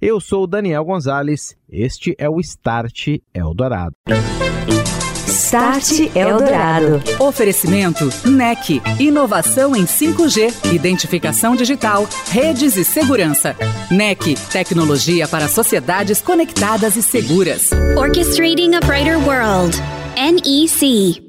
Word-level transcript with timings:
Eu 0.00 0.20
sou 0.20 0.46
Daniel 0.46 0.84
Gonzalez, 0.84 1.56
este 1.70 2.14
é 2.18 2.28
o 2.28 2.38
Start 2.40 3.18
Eldorado. 3.32 3.94
Start 5.26 6.14
Eldorado. 6.14 7.02
Oferecimento 7.18 8.04
NEC. 8.24 8.82
Inovação 8.98 9.74
em 9.74 9.84
5G, 9.84 10.74
identificação 10.74 11.56
digital, 11.56 12.06
redes 12.30 12.76
e 12.76 12.84
segurança. 12.84 13.56
NEC. 13.90 14.34
Tecnologia 14.50 15.26
para 15.26 15.48
sociedades 15.48 16.20
conectadas 16.20 16.96
e 16.96 17.02
seguras. 17.02 17.70
Orchestrating 17.96 18.74
a 18.74 18.80
Brighter 18.80 19.18
World. 19.26 19.76
NEC. 20.16 21.25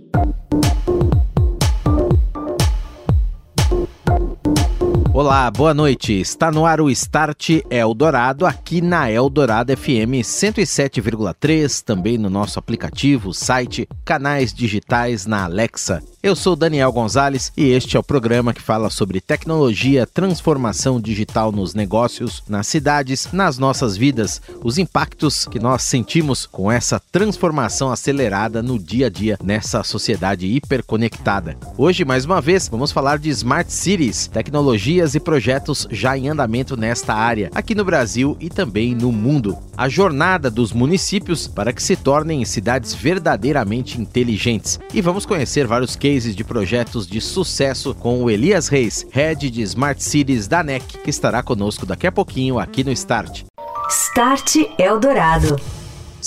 Olá, 5.28 5.52
boa 5.52 5.74
noite. 5.74 6.14
Está 6.14 6.50
no 6.50 6.66
ar 6.66 6.80
o 6.80 6.90
Start 6.90 7.50
Eldorado, 7.70 8.46
aqui 8.46 8.80
na 8.80 9.12
Eldorado 9.12 9.76
FM 9.76 10.24
107,3, 10.24 11.84
também 11.84 12.18
no 12.18 12.30
nosso 12.30 12.58
aplicativo, 12.58 13.34
site, 13.34 13.90
canais 14.06 14.54
digitais 14.54 15.26
na 15.26 15.44
Alexa. 15.44 16.02
Eu 16.24 16.36
sou 16.36 16.56
Daniel 16.56 16.92
Gonzalez 16.92 17.54
e 17.56 17.66
este 17.70 17.96
é 17.96 18.00
o 18.00 18.04
programa 18.04 18.52
que 18.52 18.62
fala 18.62 18.90
sobre 18.90 19.22
tecnologia, 19.22 20.08
transformação 20.08 21.00
digital 21.00 21.52
nos 21.52 21.76
negócios, 21.76 22.42
nas 22.50 22.66
cidades, 22.66 23.32
nas 23.32 23.60
nossas 23.60 23.96
vidas, 23.96 24.42
os 24.64 24.80
impactos 24.80 25.46
que 25.46 25.60
nós 25.60 25.84
sentimos 25.84 26.48
com 26.48 26.72
essa 26.72 27.00
transformação 27.12 27.92
acelerada 27.92 28.64
no 28.64 28.80
dia 28.80 29.06
a 29.06 29.10
dia 29.12 29.38
nessa 29.44 29.84
sociedade 29.84 30.48
hiperconectada. 30.48 31.56
Hoje, 31.78 32.04
mais 32.04 32.26
uma 32.26 32.42
vez, 32.42 32.68
vamos 32.68 32.92
falar 32.92 33.20
de 33.20 33.30
Smart 33.30 33.72
Cities, 33.72 34.26
tecnologias 34.26 35.14
e 35.14 35.20
projetos 35.20 35.88
já 35.92 36.18
em 36.18 36.30
andamento 36.30 36.76
nesta 36.76 37.14
área, 37.14 37.52
aqui 37.54 37.76
no 37.76 37.86
Brasil 37.86 38.36
e 38.40 38.50
também 38.50 38.96
no 38.96 39.12
mundo. 39.12 39.56
A 39.78 39.88
jornada 39.88 40.50
dos 40.50 40.74
municípios 40.74 41.48
para 41.48 41.72
que 41.72 41.84
se 41.84 41.96
tornem 41.96 42.44
cidades 42.44 42.96
verdadeiramente 42.96 44.02
inteligentes. 44.02 44.80
E 44.92 45.00
vamos 45.00 45.24
conhecer 45.24 45.68
vários 45.68 45.96
cases 45.96 46.08
cases 46.18 46.36
de 46.36 46.44
projetos 46.44 47.06
de 47.06 47.22
sucesso 47.22 47.94
com 47.94 48.24
o 48.24 48.30
Elias 48.30 48.68
Reis, 48.68 49.06
Head 49.12 49.52
de 49.52 49.62
Smart 49.62 50.04
Cities 50.04 50.48
da 50.48 50.64
NEC, 50.64 50.84
que 51.04 51.12
estará 51.12 51.44
conosco 51.44 51.86
daqui 51.86 52.08
a 52.08 52.12
pouquinho 52.12 52.58
aqui 52.58 52.84
no 52.84 52.92
Start. 52.92 53.44
Start 53.88 54.56
Eldorado. 54.80 55.77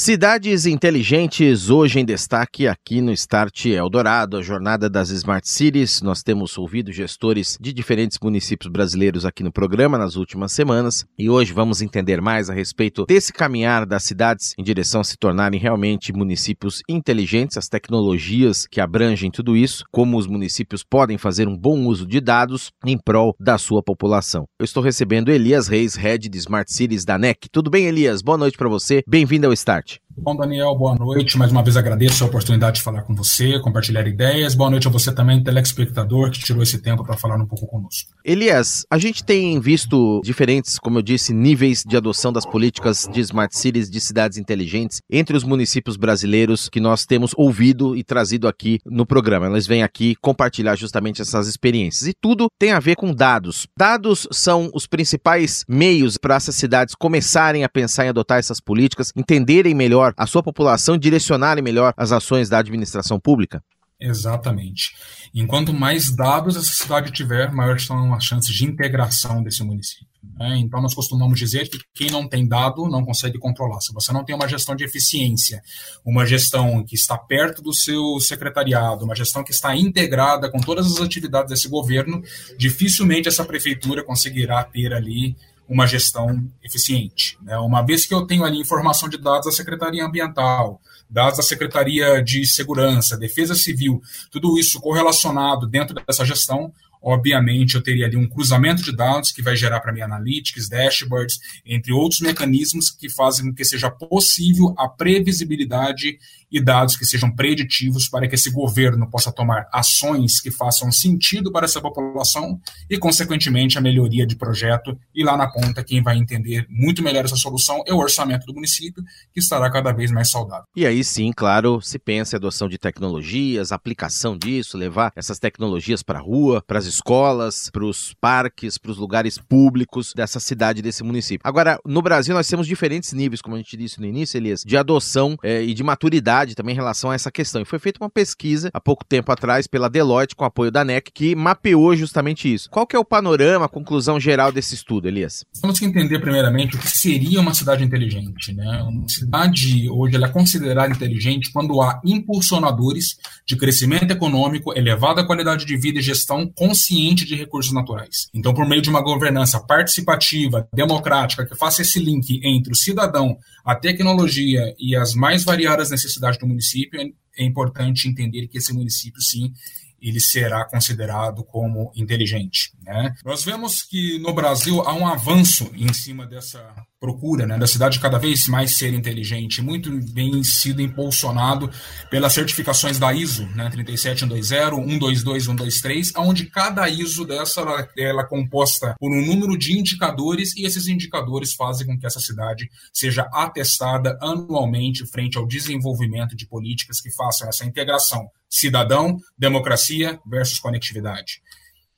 Cidades 0.02 0.64
inteligentes, 0.64 1.68
hoje 1.68 2.00
em 2.00 2.06
destaque 2.06 2.66
aqui 2.66 3.02
no 3.02 3.12
Start 3.12 3.66
Eldorado, 3.66 4.38
a 4.38 4.42
jornada 4.42 4.88
das 4.88 5.10
Smart 5.10 5.46
Cities. 5.46 6.00
Nós 6.00 6.22
temos 6.22 6.56
ouvido 6.56 6.90
gestores 6.90 7.58
de 7.60 7.70
diferentes 7.70 8.16
municípios 8.18 8.72
brasileiros 8.72 9.26
aqui 9.26 9.42
no 9.42 9.52
programa 9.52 9.98
nas 9.98 10.16
últimas 10.16 10.52
semanas 10.52 11.04
e 11.18 11.28
hoje 11.28 11.52
vamos 11.52 11.82
entender 11.82 12.22
mais 12.22 12.48
a 12.48 12.54
respeito 12.54 13.04
desse 13.04 13.30
caminhar 13.30 13.84
das 13.84 14.04
cidades 14.04 14.54
em 14.56 14.62
direção 14.62 15.02
a 15.02 15.04
se 15.04 15.18
tornarem 15.18 15.60
realmente 15.60 16.14
municípios 16.14 16.80
inteligentes, 16.88 17.58
as 17.58 17.68
tecnologias 17.68 18.66
que 18.66 18.80
abrangem 18.80 19.30
tudo 19.30 19.54
isso, 19.54 19.84
como 19.92 20.16
os 20.16 20.26
municípios 20.26 20.82
podem 20.82 21.18
fazer 21.18 21.46
um 21.46 21.58
bom 21.58 21.84
uso 21.84 22.06
de 22.06 22.22
dados 22.22 22.70
em 22.86 22.96
prol 22.96 23.36
da 23.38 23.58
sua 23.58 23.82
população. 23.82 24.46
Eu 24.58 24.64
estou 24.64 24.82
recebendo 24.82 25.30
Elias 25.30 25.68
Reis, 25.68 25.94
Head 25.94 26.26
de 26.30 26.38
Smart 26.38 26.72
Cities 26.72 27.04
da 27.04 27.18
NEC. 27.18 27.50
Tudo 27.52 27.68
bem, 27.68 27.84
Elias? 27.84 28.22
Boa 28.22 28.38
noite 28.38 28.56
para 28.56 28.70
você. 28.70 29.02
Bem-vindo 29.06 29.46
ao 29.46 29.52
Start. 29.52 29.89
much. 29.90 30.09
Bom, 30.22 30.36
Daniel, 30.36 30.74
boa 30.74 30.94
noite. 30.94 31.38
Mais 31.38 31.50
uma 31.50 31.62
vez 31.62 31.78
agradeço 31.78 32.22
a 32.22 32.26
oportunidade 32.26 32.76
de 32.76 32.82
falar 32.82 33.00
com 33.04 33.14
você, 33.14 33.58
compartilhar 33.58 34.06
ideias. 34.06 34.54
Boa 34.54 34.68
noite 34.68 34.86
a 34.86 34.90
você 34.90 35.10
também, 35.14 35.42
telespectador, 35.42 36.30
que 36.30 36.38
tirou 36.38 36.62
esse 36.62 36.76
tempo 36.82 37.02
para 37.02 37.16
falar 37.16 37.36
um 37.36 37.46
pouco 37.46 37.66
conosco. 37.66 38.10
Elias, 38.22 38.84
a 38.90 38.98
gente 38.98 39.24
tem 39.24 39.58
visto 39.58 40.20
diferentes, 40.22 40.78
como 40.78 40.98
eu 40.98 41.02
disse, 41.02 41.32
níveis 41.32 41.82
de 41.82 41.96
adoção 41.96 42.30
das 42.30 42.44
políticas 42.44 43.08
de 43.10 43.18
smart 43.20 43.56
cities, 43.56 43.90
de 43.90 43.98
cidades 43.98 44.36
inteligentes, 44.36 45.00
entre 45.10 45.34
os 45.34 45.42
municípios 45.42 45.96
brasileiros 45.96 46.68
que 46.68 46.80
nós 46.80 47.06
temos 47.06 47.32
ouvido 47.34 47.96
e 47.96 48.04
trazido 48.04 48.46
aqui 48.46 48.78
no 48.84 49.06
programa. 49.06 49.46
Eles 49.46 49.66
vêm 49.66 49.82
aqui 49.82 50.14
compartilhar 50.16 50.76
justamente 50.76 51.22
essas 51.22 51.48
experiências. 51.48 52.06
E 52.06 52.12
tudo 52.12 52.48
tem 52.58 52.72
a 52.72 52.78
ver 52.78 52.94
com 52.94 53.14
dados. 53.14 53.66
Dados 53.74 54.28
são 54.30 54.70
os 54.74 54.86
principais 54.86 55.64
meios 55.66 56.18
para 56.18 56.34
essas 56.34 56.56
cidades 56.56 56.94
começarem 56.94 57.64
a 57.64 57.70
pensar 57.70 58.04
em 58.04 58.10
adotar 58.10 58.38
essas 58.38 58.60
políticas, 58.60 59.12
entenderem 59.16 59.74
melhor 59.74 60.09
a 60.16 60.26
sua 60.26 60.42
população 60.42 60.98
direcionarem 60.98 61.62
melhor 61.62 61.92
as 61.96 62.12
ações 62.12 62.48
da 62.48 62.58
administração 62.58 63.18
pública? 63.18 63.62
Exatamente. 64.00 64.94
Enquanto 65.34 65.74
mais 65.74 66.14
dados 66.14 66.56
essa 66.56 66.72
cidade 66.72 67.12
tiver, 67.12 67.52
maiores 67.52 67.84
são 67.84 68.14
as 68.14 68.24
chances 68.24 68.54
de 68.54 68.64
integração 68.64 69.42
desse 69.42 69.62
município. 69.62 70.08
Né? 70.38 70.56
Então, 70.58 70.80
nós 70.80 70.94
costumamos 70.94 71.38
dizer 71.38 71.68
que 71.68 71.78
quem 71.94 72.10
não 72.10 72.26
tem 72.26 72.48
dado 72.48 72.88
não 72.88 73.04
consegue 73.04 73.38
controlar. 73.38 73.80
Se 73.80 73.92
você 73.92 74.10
não 74.10 74.24
tem 74.24 74.34
uma 74.34 74.48
gestão 74.48 74.74
de 74.74 74.84
eficiência, 74.84 75.60
uma 76.04 76.24
gestão 76.24 76.82
que 76.82 76.94
está 76.94 77.18
perto 77.18 77.62
do 77.62 77.74
seu 77.74 78.18
secretariado, 78.20 79.04
uma 79.04 79.14
gestão 79.14 79.44
que 79.44 79.52
está 79.52 79.76
integrada 79.76 80.50
com 80.50 80.58
todas 80.58 80.86
as 80.86 81.00
atividades 81.00 81.50
desse 81.50 81.68
governo, 81.68 82.22
dificilmente 82.58 83.28
essa 83.28 83.44
prefeitura 83.44 84.04
conseguirá 84.04 84.64
ter 84.64 84.94
ali 84.94 85.36
uma 85.70 85.86
gestão 85.86 86.44
eficiente. 86.64 87.38
Né? 87.40 87.56
Uma 87.58 87.80
vez 87.80 88.04
que 88.04 88.12
eu 88.12 88.26
tenho 88.26 88.44
ali 88.44 88.58
informação 88.58 89.08
de 89.08 89.16
dados 89.16 89.46
da 89.46 89.52
Secretaria 89.52 90.04
Ambiental, 90.04 90.80
dados 91.08 91.36
da 91.36 91.44
Secretaria 91.44 92.20
de 92.20 92.44
Segurança, 92.44 93.16
Defesa 93.16 93.54
Civil, 93.54 94.02
tudo 94.32 94.58
isso 94.58 94.80
correlacionado 94.80 95.68
dentro 95.68 95.94
dessa 95.94 96.24
gestão, 96.24 96.72
obviamente 97.00 97.76
eu 97.76 97.82
teria 97.82 98.06
ali 98.06 98.16
um 98.16 98.28
cruzamento 98.28 98.82
de 98.82 98.94
dados 98.94 99.30
que 99.30 99.42
vai 99.42 99.54
gerar 99.54 99.78
para 99.78 99.92
mim 99.92 100.00
analytics, 100.00 100.68
dashboards, 100.68 101.38
entre 101.64 101.92
outros 101.92 102.20
mecanismos 102.20 102.90
que 102.90 103.08
fazem 103.08 103.46
com 103.46 103.54
que 103.54 103.64
seja 103.64 103.88
possível 103.88 104.74
a 104.76 104.88
previsibilidade 104.88 106.18
e 106.50 106.62
dados 106.62 106.96
que 106.96 107.04
sejam 107.04 107.30
preditivos 107.30 108.08
para 108.08 108.28
que 108.28 108.34
esse 108.34 108.50
governo 108.50 109.08
possa 109.08 109.32
tomar 109.32 109.68
ações 109.72 110.40
que 110.40 110.50
façam 110.50 110.90
sentido 110.90 111.52
para 111.52 111.64
essa 111.64 111.80
população 111.80 112.60
e, 112.88 112.98
consequentemente, 112.98 113.78
a 113.78 113.80
melhoria 113.80 114.26
de 114.26 114.36
projeto. 114.36 114.98
E 115.14 115.24
lá 115.24 115.36
na 115.36 115.50
ponta, 115.50 115.84
quem 115.84 116.02
vai 116.02 116.16
entender 116.16 116.66
muito 116.68 117.02
melhor 117.02 117.24
essa 117.24 117.36
solução 117.36 117.82
é 117.86 117.94
o 117.94 117.98
orçamento 117.98 118.46
do 118.46 118.54
município, 118.54 119.02
que 119.32 119.40
estará 119.40 119.70
cada 119.70 119.92
vez 119.92 120.10
mais 120.10 120.30
saudável. 120.30 120.64
E 120.74 120.84
aí 120.86 121.04
sim, 121.04 121.32
claro, 121.34 121.80
se 121.80 121.98
pensa 121.98 122.34
em 122.34 122.38
adoção 122.38 122.68
de 122.68 122.78
tecnologias, 122.78 123.72
aplicação 123.72 124.36
disso, 124.36 124.76
levar 124.76 125.12
essas 125.14 125.38
tecnologias 125.38 126.02
para 126.02 126.18
a 126.18 126.22
rua, 126.22 126.62
para 126.66 126.78
as 126.78 126.86
escolas, 126.86 127.70
para 127.72 127.84
os 127.84 128.14
parques, 128.20 128.78
para 128.78 128.90
os 128.90 128.98
lugares 128.98 129.38
públicos 129.38 130.12
dessa 130.14 130.40
cidade, 130.40 130.82
desse 130.82 131.02
município. 131.02 131.40
Agora, 131.44 131.78
no 131.84 132.02
Brasil, 132.02 132.34
nós 132.34 132.48
temos 132.48 132.66
diferentes 132.66 133.12
níveis, 133.12 133.40
como 133.40 133.56
a 133.56 133.58
gente 133.58 133.76
disse 133.76 134.00
no 134.00 134.06
início, 134.06 134.36
Elias, 134.36 134.62
de 134.64 134.76
adoção 134.76 135.36
é, 135.42 135.62
e 135.62 135.74
de 135.74 135.82
maturidade 135.82 136.39
também 136.54 136.72
em 136.72 136.76
relação 136.76 137.10
a 137.10 137.14
essa 137.14 137.30
questão. 137.30 137.62
E 137.62 137.64
foi 137.64 137.78
feita 137.78 138.02
uma 138.02 138.10
pesquisa 138.10 138.70
há 138.72 138.80
pouco 138.80 139.04
tempo 139.04 139.30
atrás 139.30 139.66
pela 139.66 139.88
Deloitte, 139.88 140.34
com 140.34 140.44
apoio 140.44 140.70
da 140.70 140.84
NEC, 140.84 141.10
que 141.12 141.34
mapeou 141.34 141.94
justamente 141.94 142.52
isso. 142.52 142.68
Qual 142.70 142.86
que 142.86 142.96
é 142.96 142.98
o 142.98 143.04
panorama, 143.04 143.66
a 143.66 143.68
conclusão 143.68 144.18
geral 144.18 144.52
desse 144.52 144.74
estudo, 144.74 145.08
Elias? 145.08 145.44
Temos 145.60 145.78
que 145.78 145.84
entender 145.84 146.18
primeiramente 146.18 146.76
o 146.76 146.78
que 146.78 146.88
seria 146.88 147.40
uma 147.40 147.54
cidade 147.54 147.84
inteligente. 147.84 148.52
Né? 148.52 148.82
Uma 148.82 149.08
cidade 149.08 149.88
hoje 149.90 150.16
ela 150.16 150.26
é 150.26 150.30
considerada 150.30 150.92
inteligente 150.92 151.52
quando 151.52 151.80
há 151.80 152.00
impulsionadores 152.04 153.16
de 153.46 153.56
crescimento 153.56 154.10
econômico, 154.10 154.76
elevada 154.76 155.24
qualidade 155.24 155.64
de 155.64 155.76
vida 155.76 155.98
e 155.98 156.02
gestão 156.02 156.50
consciente 156.54 157.24
de 157.24 157.34
recursos 157.34 157.72
naturais. 157.72 158.28
Então, 158.34 158.54
por 158.54 158.66
meio 158.66 158.82
de 158.82 158.90
uma 158.90 159.02
governança 159.02 159.60
participativa, 159.60 160.68
democrática, 160.72 161.46
que 161.46 161.56
faça 161.56 161.82
esse 161.82 161.98
link 161.98 162.40
entre 162.44 162.72
o 162.72 162.76
cidadão, 162.76 163.36
a 163.64 163.74
tecnologia 163.74 164.74
e 164.78 164.96
as 164.96 165.14
mais 165.14 165.44
variadas 165.44 165.90
necessidades 165.90 166.29
do 166.38 166.46
município, 166.46 167.00
é 167.36 167.44
importante 167.44 168.08
entender 168.08 168.46
que 168.48 168.58
esse 168.58 168.72
município, 168.72 169.20
sim, 169.20 169.52
ele 170.00 170.20
será 170.20 170.64
considerado 170.64 171.44
como 171.44 171.92
inteligente. 171.94 172.72
Né? 172.82 173.14
Nós 173.24 173.44
vemos 173.44 173.82
que 173.82 174.18
no 174.18 174.32
Brasil 174.32 174.80
há 174.82 174.94
um 174.94 175.06
avanço 175.06 175.70
em 175.74 175.92
cima 175.92 176.26
dessa 176.26 176.74
procura, 177.00 177.46
né, 177.46 177.56
da 177.58 177.66
cidade 177.66 177.98
cada 177.98 178.18
vez 178.18 178.46
mais 178.46 178.76
ser 178.76 178.92
inteligente, 178.92 179.62
muito 179.62 179.90
bem 180.12 180.44
sido 180.44 180.82
impulsionado 180.82 181.70
pelas 182.10 182.34
certificações 182.34 182.98
da 182.98 183.10
ISO, 183.12 183.46
né, 183.56 183.70
37120, 183.70 184.70
122, 185.00 185.44
123, 185.44 186.12
onde 186.18 186.44
cada 186.46 186.86
ISO 186.88 187.24
dessa 187.24 187.62
ela, 187.62 188.22
é 188.22 188.26
composta 188.26 188.94
por 188.98 189.10
um 189.10 189.24
número 189.24 189.56
de 189.56 189.78
indicadores 189.78 190.54
e 190.56 190.66
esses 190.66 190.86
indicadores 190.86 191.54
fazem 191.54 191.86
com 191.86 191.98
que 191.98 192.06
essa 192.06 192.20
cidade 192.20 192.68
seja 192.92 193.22
atestada 193.32 194.18
anualmente 194.20 195.06
frente 195.10 195.38
ao 195.38 195.46
desenvolvimento 195.46 196.36
de 196.36 196.46
políticas 196.46 197.00
que 197.00 197.10
façam 197.10 197.48
essa 197.48 197.64
integração 197.64 198.28
cidadão, 198.50 199.16
democracia 199.38 200.18
versus 200.26 200.58
conectividade. 200.58 201.40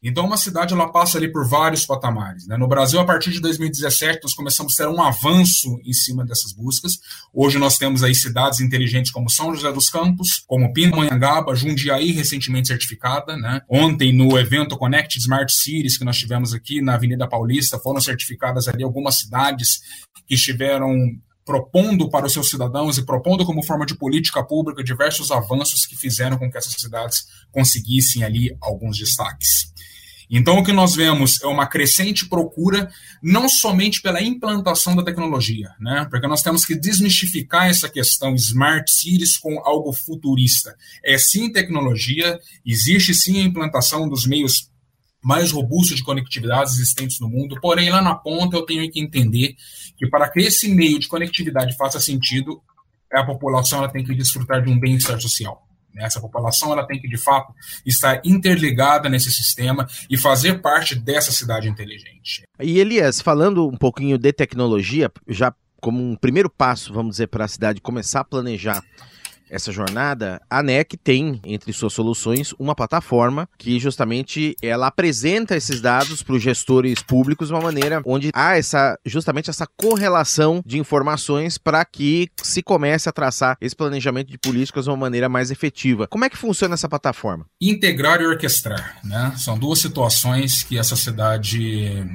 Então, 0.03 0.27
uma 0.27 0.37
cidade 0.37 0.75
ela 0.75 0.91
passa 0.91 1.17
ali 1.17 1.31
por 1.31 1.47
vários 1.49 1.87
patamares. 1.87 2.47
Né? 2.49 2.57
No 2.57 2.67
Brasil, 2.67 2.99
a 2.99 3.05
partir 3.05 3.31
de 3.31 3.41
2017, 3.41 4.19
nós 4.23 4.35
começamos 4.35 4.75
a 4.75 4.83
ter 4.83 4.91
um 4.91 5.01
avanço 5.01 5.79
em 5.85 5.93
cima 5.93 6.25
dessas 6.25 6.53
buscas. 6.53 6.99
Hoje 7.33 7.57
nós 7.57 7.79
temos 7.79 8.03
aí 8.03 8.13
cidades 8.13 8.59
inteligentes 8.61 9.13
como 9.13 9.31
São 9.31 9.55
José 9.55 9.71
dos 9.71 9.89
Campos, 9.89 10.43
como 10.45 10.73
Pindamonhangaba, 10.73 11.55
Jundiaí, 11.55 12.11
recentemente 12.11 12.69
certificada. 12.69 13.37
Né? 13.37 13.63
Ontem, 13.69 14.13
no 14.13 14.37
evento 14.37 14.77
Connect 14.77 15.19
Smart 15.21 15.53
Cities, 15.53 15.97
que 15.97 16.05
nós 16.05 16.19
tivemos 16.19 16.53
aqui 16.53 16.83
na 16.83 16.95
Avenida 16.95 17.29
Paulista, 17.29 17.79
foram 17.79 18.01
certificadas 18.01 18.67
ali 18.67 18.83
algumas 18.83 19.19
cidades 19.19 19.83
que 20.27 20.35
estiveram 20.35 20.93
propondo 21.45 22.09
para 22.09 22.27
os 22.27 22.33
seus 22.33 22.51
cidadãos 22.51 22.99
e 22.99 23.05
propondo 23.05 23.45
como 23.45 23.65
forma 23.65 23.85
de 23.85 23.97
política 23.97 24.45
pública 24.45 24.83
diversos 24.83 25.31
avanços 25.31 25.87
que 25.87 25.97
fizeram 25.97 26.39
com 26.39 26.51
que 26.51 26.57
essas 26.57 26.75
cidades 26.75 27.27
conseguissem 27.51 28.23
ali 28.23 28.57
alguns 28.61 28.99
destaques. 28.99 29.73
Então, 30.35 30.59
o 30.59 30.65
que 30.65 30.73
nós 30.73 30.95
vemos 30.95 31.43
é 31.43 31.47
uma 31.47 31.67
crescente 31.67 32.27
procura, 32.27 32.91
não 33.23 33.51
somente 33.51 34.01
pela 34.01 34.23
implantação 34.23 34.97
da 34.97 35.05
tecnologia, 35.05 35.69
né? 35.79 36.07
porque 36.11 36.27
nós 36.27 36.43
temos 36.43 36.65
que 36.65 36.75
desmistificar 36.75 37.69
essa 37.69 37.87
questão 37.87 38.35
smart 38.35 38.91
cities 38.91 39.37
com 39.37 39.61
algo 39.61 39.93
futurista. 39.93 40.75
É 41.05 41.19
sim 41.19 41.53
tecnologia, 41.53 42.41
existe 42.65 43.13
sim 43.13 43.43
a 43.43 43.45
implantação 43.45 44.09
dos 44.09 44.27
meios 44.27 44.71
mais 45.23 45.53
robustos 45.53 45.99
de 45.99 46.03
conectividade 46.03 46.71
existentes 46.71 47.21
no 47.21 47.29
mundo, 47.29 47.61
porém, 47.61 47.91
lá 47.91 48.01
na 48.01 48.15
ponta 48.15 48.57
eu 48.57 48.63
tenho 48.63 48.91
que 48.91 48.99
entender 48.99 49.55
que 49.99 50.09
para 50.09 50.31
que 50.31 50.41
esse 50.41 50.67
meio 50.67 50.99
de 50.99 51.09
conectividade 51.09 51.77
faça 51.77 52.01
sentido, 52.01 52.61
a 53.13 53.23
população 53.23 53.81
ela 53.81 53.93
tem 53.93 54.03
que 54.03 54.15
desfrutar 54.15 54.63
de 54.63 54.71
um 54.71 54.81
bem-estar 54.81 55.21
social. 55.21 55.63
Né? 55.95 56.05
Essa 56.05 56.21
população 56.21 56.73
ela 56.73 56.87
tem 56.87 57.01
que, 57.01 57.09
de 57.09 57.17
fato, 57.17 57.53
estar 57.85 58.21
interligada 58.25 59.09
nesse 59.09 59.31
sistema 59.31 59.89
e 60.09 60.17
fazer 60.17 60.61
parte 60.61 60.95
dessa 60.95 61.33
cidade 61.33 61.69
inteligente. 61.69 62.43
E 62.61 62.79
Elias, 62.79 63.21
falando 63.21 63.69
um 63.69 63.77
pouquinho 63.77 64.19
de 64.19 64.33
tecnologia, 64.33 65.11
já 65.29 65.53
como 65.81 66.03
um 66.03 66.15
primeiro 66.15 66.49
passo, 66.49 66.93
vamos 66.93 67.13
dizer, 67.13 67.27
para 67.27 67.45
a 67.45 67.49
cidade 67.49 67.81
começar 67.81 68.21
a 68.21 68.25
planejar 68.25 68.83
essa 69.53 69.71
jornada, 69.71 70.41
a 70.49 70.63
NEC 70.63 70.97
tem 70.97 71.39
entre 71.45 71.73
suas 71.75 71.93
soluções 71.93 72.55
uma 72.59 72.75
plataforma 72.75 73.47
que 73.59 73.79
justamente 73.79 74.57
ela 74.63 74.87
apresenta 74.87 75.55
esses 75.55 75.81
dados 75.81 76.23
para 76.23 76.35
os 76.35 76.43
gestores 76.43 77.03
públicos 77.03 77.49
de 77.49 77.55
uma 77.55 77.61
maneira 77.61 78.01
onde 78.07 78.31
há 78.35 78.57
essa 78.57 78.99
justamente 79.05 79.51
essa 79.51 79.67
correlação 79.77 80.63
de 80.65 80.79
informações 80.79 81.59
para 81.59 81.85
que 81.85 82.31
se 82.43 82.63
comece 82.63 83.09
a 83.09 83.13
traçar 83.13 83.59
esse 83.61 83.77
planejamento 83.77 84.31
de 84.31 84.39
políticas 84.39 84.85
de 84.85 84.91
uma 84.91 84.97
maneira 84.97 85.29
mais 85.29 85.51
efetiva. 85.51 86.09
Como 86.09 86.25
é 86.25 86.31
que 86.31 86.39
funciona 86.39 86.75
essa 86.75 86.89
plataforma? 86.89 87.45
Integrar 87.61 88.23
e 88.23 88.27
orquestrar, 88.27 88.99
né? 89.05 89.35
São 89.37 89.59
duas 89.59 89.81
situações 89.81 90.63
que 90.63 90.79
essa 90.79 90.97
cidade 90.97 92.07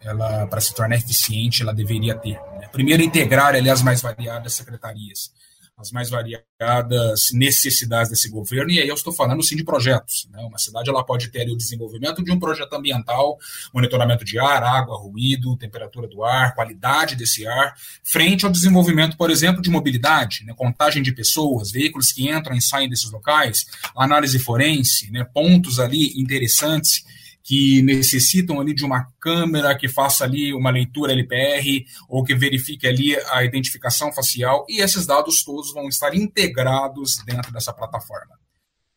ela 0.00 0.46
para 0.46 0.60
se 0.60 0.72
tornar 0.72 0.94
eficiente, 0.94 1.62
ela 1.62 1.74
deveria 1.74 2.14
ter. 2.14 2.34
Né? 2.60 2.68
Primeiro, 2.70 3.02
integrar 3.02 3.56
ali 3.56 3.68
as 3.68 3.82
mais 3.82 4.00
variadas 4.00 4.54
secretarias 4.54 5.34
as 5.78 5.92
mais 5.92 6.08
variadas 6.08 7.32
necessidades 7.34 8.10
desse 8.10 8.30
governo, 8.30 8.70
e 8.70 8.80
aí 8.80 8.88
eu 8.88 8.94
estou 8.94 9.12
falando 9.12 9.42
sim 9.42 9.54
de 9.54 9.62
projetos. 9.62 10.26
Né? 10.30 10.40
Uma 10.40 10.56
cidade 10.56 10.88
ela 10.88 11.04
pode 11.04 11.28
ter 11.28 11.46
o 11.50 11.56
desenvolvimento 11.56 12.24
de 12.24 12.32
um 12.32 12.38
projeto 12.38 12.72
ambiental, 12.72 13.38
monitoramento 13.74 14.24
de 14.24 14.38
ar, 14.38 14.62
água, 14.62 14.96
ruído, 14.96 15.54
temperatura 15.58 16.08
do 16.08 16.24
ar, 16.24 16.54
qualidade 16.54 17.14
desse 17.14 17.46
ar, 17.46 17.74
frente 18.02 18.46
ao 18.46 18.50
desenvolvimento, 18.50 19.18
por 19.18 19.30
exemplo, 19.30 19.60
de 19.60 19.68
mobilidade, 19.68 20.44
né? 20.46 20.54
contagem 20.56 21.02
de 21.02 21.12
pessoas, 21.12 21.70
veículos 21.70 22.10
que 22.10 22.26
entram 22.26 22.56
e 22.56 22.62
saem 22.62 22.88
desses 22.88 23.10
locais, 23.10 23.66
análise 23.94 24.38
forense, 24.38 25.10
né? 25.10 25.24
pontos 25.24 25.78
ali 25.78 26.18
interessantes 26.18 27.04
que 27.46 27.80
necessitam 27.82 28.60
ali 28.60 28.74
de 28.74 28.84
uma 28.84 29.06
câmera 29.20 29.72
que 29.78 29.88
faça 29.88 30.24
ali 30.24 30.52
uma 30.52 30.68
leitura 30.68 31.12
LPR 31.12 31.86
ou 32.08 32.24
que 32.24 32.34
verifique 32.34 32.88
ali 32.88 33.16
a 33.30 33.44
identificação 33.44 34.12
facial 34.12 34.66
e 34.68 34.80
esses 34.80 35.06
dados 35.06 35.44
todos 35.44 35.72
vão 35.72 35.88
estar 35.88 36.12
integrados 36.12 37.22
dentro 37.24 37.52
dessa 37.52 37.72
plataforma. 37.72 38.34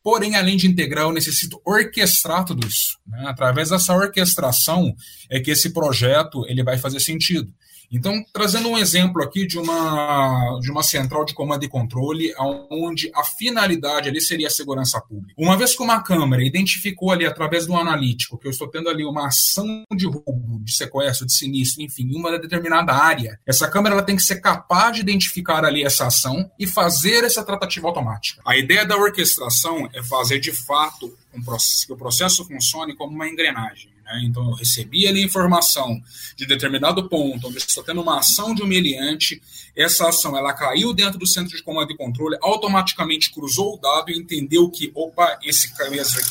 Porém, 0.02 0.36
além 0.36 0.58
de 0.58 0.66
integrar, 0.66 1.04
eu 1.04 1.12
necessito 1.12 1.62
orquestrar 1.64 2.44
tudo 2.44 2.66
isso. 2.66 2.98
Né? 3.06 3.26
Através 3.28 3.70
dessa 3.70 3.94
orquestração 3.94 4.96
é 5.30 5.40
que 5.40 5.52
esse 5.52 5.70
projeto 5.72 6.44
ele 6.48 6.64
vai 6.64 6.80
fazer 6.80 7.00
sentido. 7.00 7.54
Então, 7.92 8.24
trazendo 8.32 8.70
um 8.70 8.78
exemplo 8.78 9.24
aqui 9.24 9.48
de 9.48 9.58
uma, 9.58 10.60
de 10.62 10.72
uma 10.72 10.84
central 10.84 11.26
de 11.26 11.34
comando 11.34 11.64
e 11.64 11.70
controle, 11.70 12.34
onde 12.70 13.12
a 13.16 13.24
finalidade 13.24 14.10
ali 14.10 14.22
seria 14.22 14.48
a 14.48 14.52
segurança 14.52 15.02
pública. 15.02 15.34
Uma 15.38 15.58
vez 15.58 15.76
que 15.76 15.82
uma 15.82 16.02
câmera 16.02 16.44
identificou 16.44 17.12
ali, 17.12 17.26
através 17.26 17.66
do 17.66 17.76
analítico, 17.76 18.38
que 18.38 18.48
eu 18.48 18.52
estou 18.52 18.68
tendo 18.68 18.90
ali 18.90 19.04
uma 19.04 19.28
ação 19.28 19.84
de 19.96 20.06
roubo, 20.06 20.60
de 20.64 20.74
sequestro, 20.74 21.26
de 21.26 21.34
sinistro, 21.34 21.82
enfim, 21.82 22.04
em 22.04 22.16
uma 22.16 22.38
determinada 22.38 22.94
área, 22.94 23.40
essa 23.46 23.68
câmera 23.68 23.96
ela 23.96 24.04
tem 24.04 24.16
que 24.16 24.24
ser 24.24 24.40
capaz 24.42 24.96
de 24.96 25.02
identificar 25.02 25.66
ali 25.66 25.84
essa 25.84 26.08
ação 26.08 26.50
e 26.60 26.68
fazer 26.68 27.24
essa 27.24 27.44
tratativa 27.44 27.88
automática. 27.88 28.42
A 28.46 28.58
ideia 28.58 28.86
da 28.86 28.98
orquestração 28.98 29.90
é 29.94 30.04
fazer 30.04 30.40
de 30.40 30.52
fato 30.52 31.18
um 31.34 31.44
processo, 31.44 31.88
que 31.88 31.94
o 31.94 31.98
processo 31.98 32.46
funcione 32.46 32.96
como 32.96 33.14
uma 33.14 33.28
engrenagem. 33.28 33.92
Né? 34.10 34.24
Então, 34.26 34.44
eu 34.50 34.54
recebi 34.54 35.08
ali 35.08 35.22
informação 35.22 36.02
de 36.36 36.46
determinado 36.46 37.08
ponto, 37.08 37.48
onde 37.48 37.58
estou 37.58 37.84
tendo 37.84 38.02
uma 38.02 38.20
ação 38.20 38.54
de 38.54 38.64
humilhante, 38.64 39.42
essa 39.76 40.10
ação 40.10 40.36
ela 40.36 40.54
caiu 40.54 40.94
dentro 40.94 41.20
do 41.20 41.28
centro 41.28 41.56
de 41.56 41.64
comando 41.64 41.92
e 41.92 41.98
controle, 41.98 42.38
automaticamente 42.42 43.32
cruzou 43.32 43.76
o 43.76 43.78
dado 43.78 44.12
e 44.12 44.18
entendeu 44.18 44.70
que, 44.70 44.92
opa, 44.96 45.38
esse, 45.44 45.72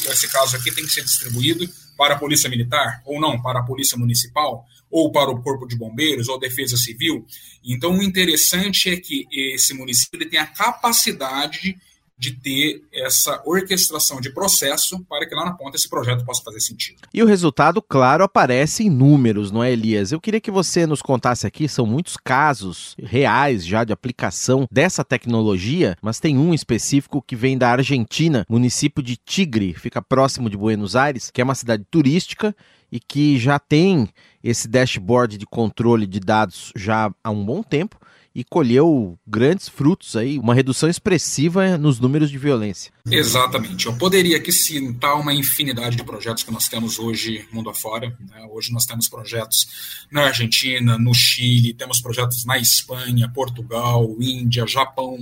esse 0.06 0.28
caso 0.28 0.56
aqui 0.56 0.74
tem 0.74 0.84
que 0.84 0.90
ser 0.90 1.04
distribuído 1.04 1.68
para 1.96 2.14
a 2.14 2.18
Polícia 2.18 2.48
Militar, 2.48 3.02
ou 3.04 3.20
não, 3.20 3.40
para 3.40 3.60
a 3.60 3.62
Polícia 3.62 3.96
Municipal, 3.96 4.66
ou 4.90 5.10
para 5.10 5.30
o 5.30 5.42
Corpo 5.42 5.66
de 5.66 5.76
Bombeiros, 5.76 6.28
ou 6.28 6.38
Defesa 6.38 6.76
Civil. 6.76 7.26
Então, 7.64 7.98
o 7.98 8.02
interessante 8.02 8.88
é 8.88 8.96
que 8.96 9.26
esse 9.30 9.74
município 9.74 10.28
tem 10.28 10.38
a 10.38 10.46
capacidade 10.46 11.76
de 12.18 12.32
ter 12.32 12.82
essa 12.92 13.40
orquestração 13.46 14.20
de 14.20 14.30
processo 14.30 14.98
para 15.08 15.26
que 15.26 15.34
lá 15.34 15.44
na 15.44 15.52
ponta 15.52 15.76
esse 15.76 15.88
projeto 15.88 16.24
possa 16.24 16.42
fazer 16.42 16.60
sentido. 16.60 16.98
E 17.14 17.22
o 17.22 17.26
resultado, 17.26 17.80
claro, 17.80 18.24
aparece 18.24 18.84
em 18.84 18.90
números, 18.90 19.52
não 19.52 19.62
é, 19.62 19.72
Elias? 19.72 20.10
Eu 20.10 20.20
queria 20.20 20.40
que 20.40 20.50
você 20.50 20.86
nos 20.86 21.00
contasse 21.00 21.46
aqui, 21.46 21.68
são 21.68 21.86
muitos 21.86 22.16
casos 22.16 22.96
reais 23.00 23.64
já 23.64 23.84
de 23.84 23.92
aplicação 23.92 24.66
dessa 24.70 25.04
tecnologia, 25.04 25.96
mas 26.02 26.18
tem 26.18 26.36
um 26.36 26.52
específico 26.52 27.22
que 27.22 27.36
vem 27.36 27.56
da 27.56 27.70
Argentina, 27.70 28.44
município 28.48 29.02
de 29.02 29.16
Tigre, 29.16 29.74
fica 29.74 30.02
próximo 30.02 30.50
de 30.50 30.56
Buenos 30.56 30.96
Aires, 30.96 31.30
que 31.30 31.40
é 31.40 31.44
uma 31.44 31.54
cidade 31.54 31.84
turística 31.88 32.54
e 32.90 32.98
que 32.98 33.38
já 33.38 33.58
tem 33.58 34.08
esse 34.42 34.66
dashboard 34.66 35.36
de 35.36 35.46
controle 35.46 36.06
de 36.06 36.18
dados 36.18 36.72
já 36.74 37.12
há 37.22 37.30
um 37.30 37.44
bom 37.44 37.62
tempo 37.62 37.98
e 38.38 38.44
colheu 38.44 39.18
grandes 39.26 39.68
frutos 39.68 40.14
aí, 40.14 40.38
uma 40.38 40.54
redução 40.54 40.88
expressiva 40.88 41.76
nos 41.76 41.98
números 41.98 42.30
de 42.30 42.38
violência. 42.38 42.92
Exatamente. 43.10 43.86
Eu 43.86 43.96
poderia 43.98 44.36
aqui 44.36 44.52
citar 44.52 45.18
uma 45.18 45.34
infinidade 45.34 45.96
de 45.96 46.04
projetos 46.04 46.44
que 46.44 46.52
nós 46.52 46.68
temos 46.68 47.00
hoje 47.00 47.48
mundo 47.50 47.68
afora. 47.68 48.16
Né? 48.30 48.46
Hoje 48.52 48.72
nós 48.72 48.86
temos 48.86 49.08
projetos 49.08 50.06
na 50.08 50.26
Argentina, 50.26 50.96
no 50.96 51.12
Chile, 51.12 51.74
temos 51.74 52.00
projetos 52.00 52.44
na 52.44 52.56
Espanha, 52.58 53.28
Portugal, 53.28 54.08
Índia, 54.20 54.64
Japão. 54.68 55.18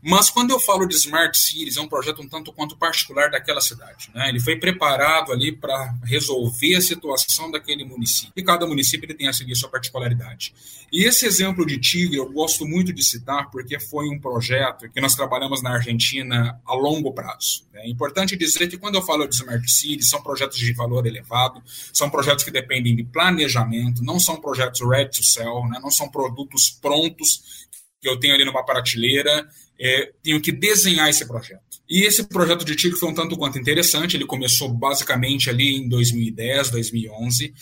Mas 0.00 0.28
quando 0.28 0.50
eu 0.50 0.60
falo 0.60 0.86
de 0.86 0.94
Smart 0.94 1.36
Cities, 1.36 1.78
é 1.78 1.80
um 1.80 1.88
projeto 1.88 2.20
um 2.20 2.28
tanto 2.28 2.52
quanto 2.52 2.76
particular 2.76 3.30
daquela 3.30 3.60
cidade. 3.60 4.10
Né? 4.14 4.28
Ele 4.28 4.38
foi 4.38 4.56
preparado 4.56 5.32
ali 5.32 5.50
para 5.50 5.94
resolver 6.04 6.76
a 6.76 6.80
situação 6.82 7.50
daquele 7.50 7.84
município. 7.84 8.32
E 8.36 8.42
cada 8.42 8.66
município 8.66 9.06
ele 9.06 9.14
tem 9.14 9.28
a 9.28 9.32
seguir 9.32 9.56
sua 9.56 9.70
particularidade. 9.70 10.54
E 10.92 11.04
esse 11.04 11.24
exemplo 11.24 11.64
de 11.64 11.78
Tigre 11.78 12.18
eu 12.18 12.30
gosto 12.44 12.66
muito 12.66 12.92
de 12.92 13.02
citar 13.02 13.50
porque 13.50 13.80
foi 13.80 14.06
um 14.06 14.20
projeto 14.20 14.88
que 14.90 15.00
nós 15.00 15.14
trabalhamos 15.14 15.62
na 15.62 15.70
Argentina 15.70 16.60
a 16.66 16.74
longo 16.74 17.12
prazo. 17.12 17.66
É 17.72 17.88
importante 17.88 18.36
dizer 18.36 18.68
que 18.68 18.76
quando 18.76 18.96
eu 18.96 19.02
falo 19.02 19.26
de 19.26 19.34
Smart 19.34 19.66
Cities, 19.70 20.10
são 20.10 20.22
projetos 20.22 20.58
de 20.58 20.72
valor 20.74 21.06
elevado, 21.06 21.62
são 21.92 22.10
projetos 22.10 22.44
que 22.44 22.50
dependem 22.50 22.94
de 22.94 23.02
planejamento, 23.02 24.04
não 24.04 24.20
são 24.20 24.38
projetos 24.38 24.86
ready 24.86 25.10
to 25.10 25.24
sell, 25.24 25.66
né? 25.70 25.80
não 25.82 25.90
são 25.90 26.08
produtos 26.10 26.70
prontos 26.82 27.66
que 28.00 28.08
eu 28.08 28.20
tenho 28.20 28.34
ali 28.34 28.44
numa 28.44 28.64
prateleira 28.64 29.48
é, 29.80 30.12
tenho 30.22 30.40
que 30.40 30.52
desenhar 30.52 31.08
esse 31.08 31.26
projeto. 31.26 31.62
E 31.88 32.06
esse 32.06 32.24
projeto 32.24 32.64
de 32.64 32.74
Tigre 32.74 32.98
foi 32.98 33.10
um 33.10 33.14
tanto 33.14 33.36
quanto 33.36 33.58
interessante, 33.58 34.16
ele 34.16 34.24
começou 34.24 34.68
basicamente 34.68 35.50
ali 35.50 35.76
em 35.76 35.88
2010, 35.88 36.70
2011, 36.70 37.52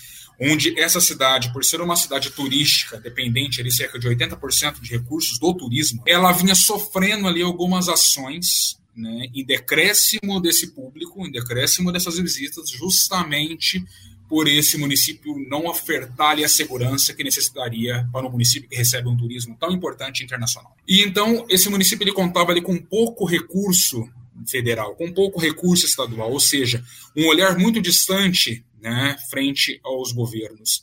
onde 0.40 0.78
essa 0.78 1.00
cidade, 1.00 1.52
por 1.52 1.64
ser 1.64 1.80
uma 1.80 1.96
cidade 1.96 2.30
turística, 2.30 3.00
dependente 3.00 3.60
ali 3.60 3.72
cerca 3.72 3.98
de 3.98 4.08
80% 4.08 4.80
de 4.80 4.90
recursos 4.90 5.38
do 5.38 5.54
turismo, 5.54 6.02
ela 6.06 6.32
vinha 6.32 6.54
sofrendo 6.54 7.26
ali 7.26 7.42
algumas 7.42 7.88
ações 7.88 8.78
né, 8.94 9.26
em 9.34 9.44
decréscimo 9.44 10.40
desse 10.40 10.72
público, 10.72 11.26
em 11.26 11.30
decréscimo 11.30 11.90
dessas 11.90 12.18
visitas, 12.18 12.70
justamente 12.70 13.84
por 14.32 14.48
esse 14.48 14.78
município 14.78 15.38
não 15.46 15.66
ofertar 15.66 16.38
a 16.42 16.48
segurança 16.48 17.12
que 17.12 17.22
necessitaria 17.22 18.08
para 18.10 18.26
um 18.26 18.30
município 18.30 18.66
que 18.66 18.74
recebe 18.74 19.06
um 19.06 19.14
turismo 19.14 19.54
tão 19.60 19.70
importante 19.70 20.24
internacional. 20.24 20.74
E 20.88 21.02
então 21.02 21.44
esse 21.50 21.68
município 21.68 22.02
ele 22.02 22.14
contava 22.14 22.50
ali 22.50 22.62
com 22.62 22.78
pouco 22.78 23.26
recurso 23.26 24.08
federal, 24.48 24.96
com 24.96 25.12
pouco 25.12 25.38
recurso 25.38 25.84
estadual, 25.84 26.32
ou 26.32 26.40
seja, 26.40 26.82
um 27.14 27.26
olhar 27.26 27.58
muito 27.58 27.78
distante 27.78 28.64
né, 28.80 29.18
frente 29.28 29.78
aos 29.84 30.12
governos. 30.12 30.82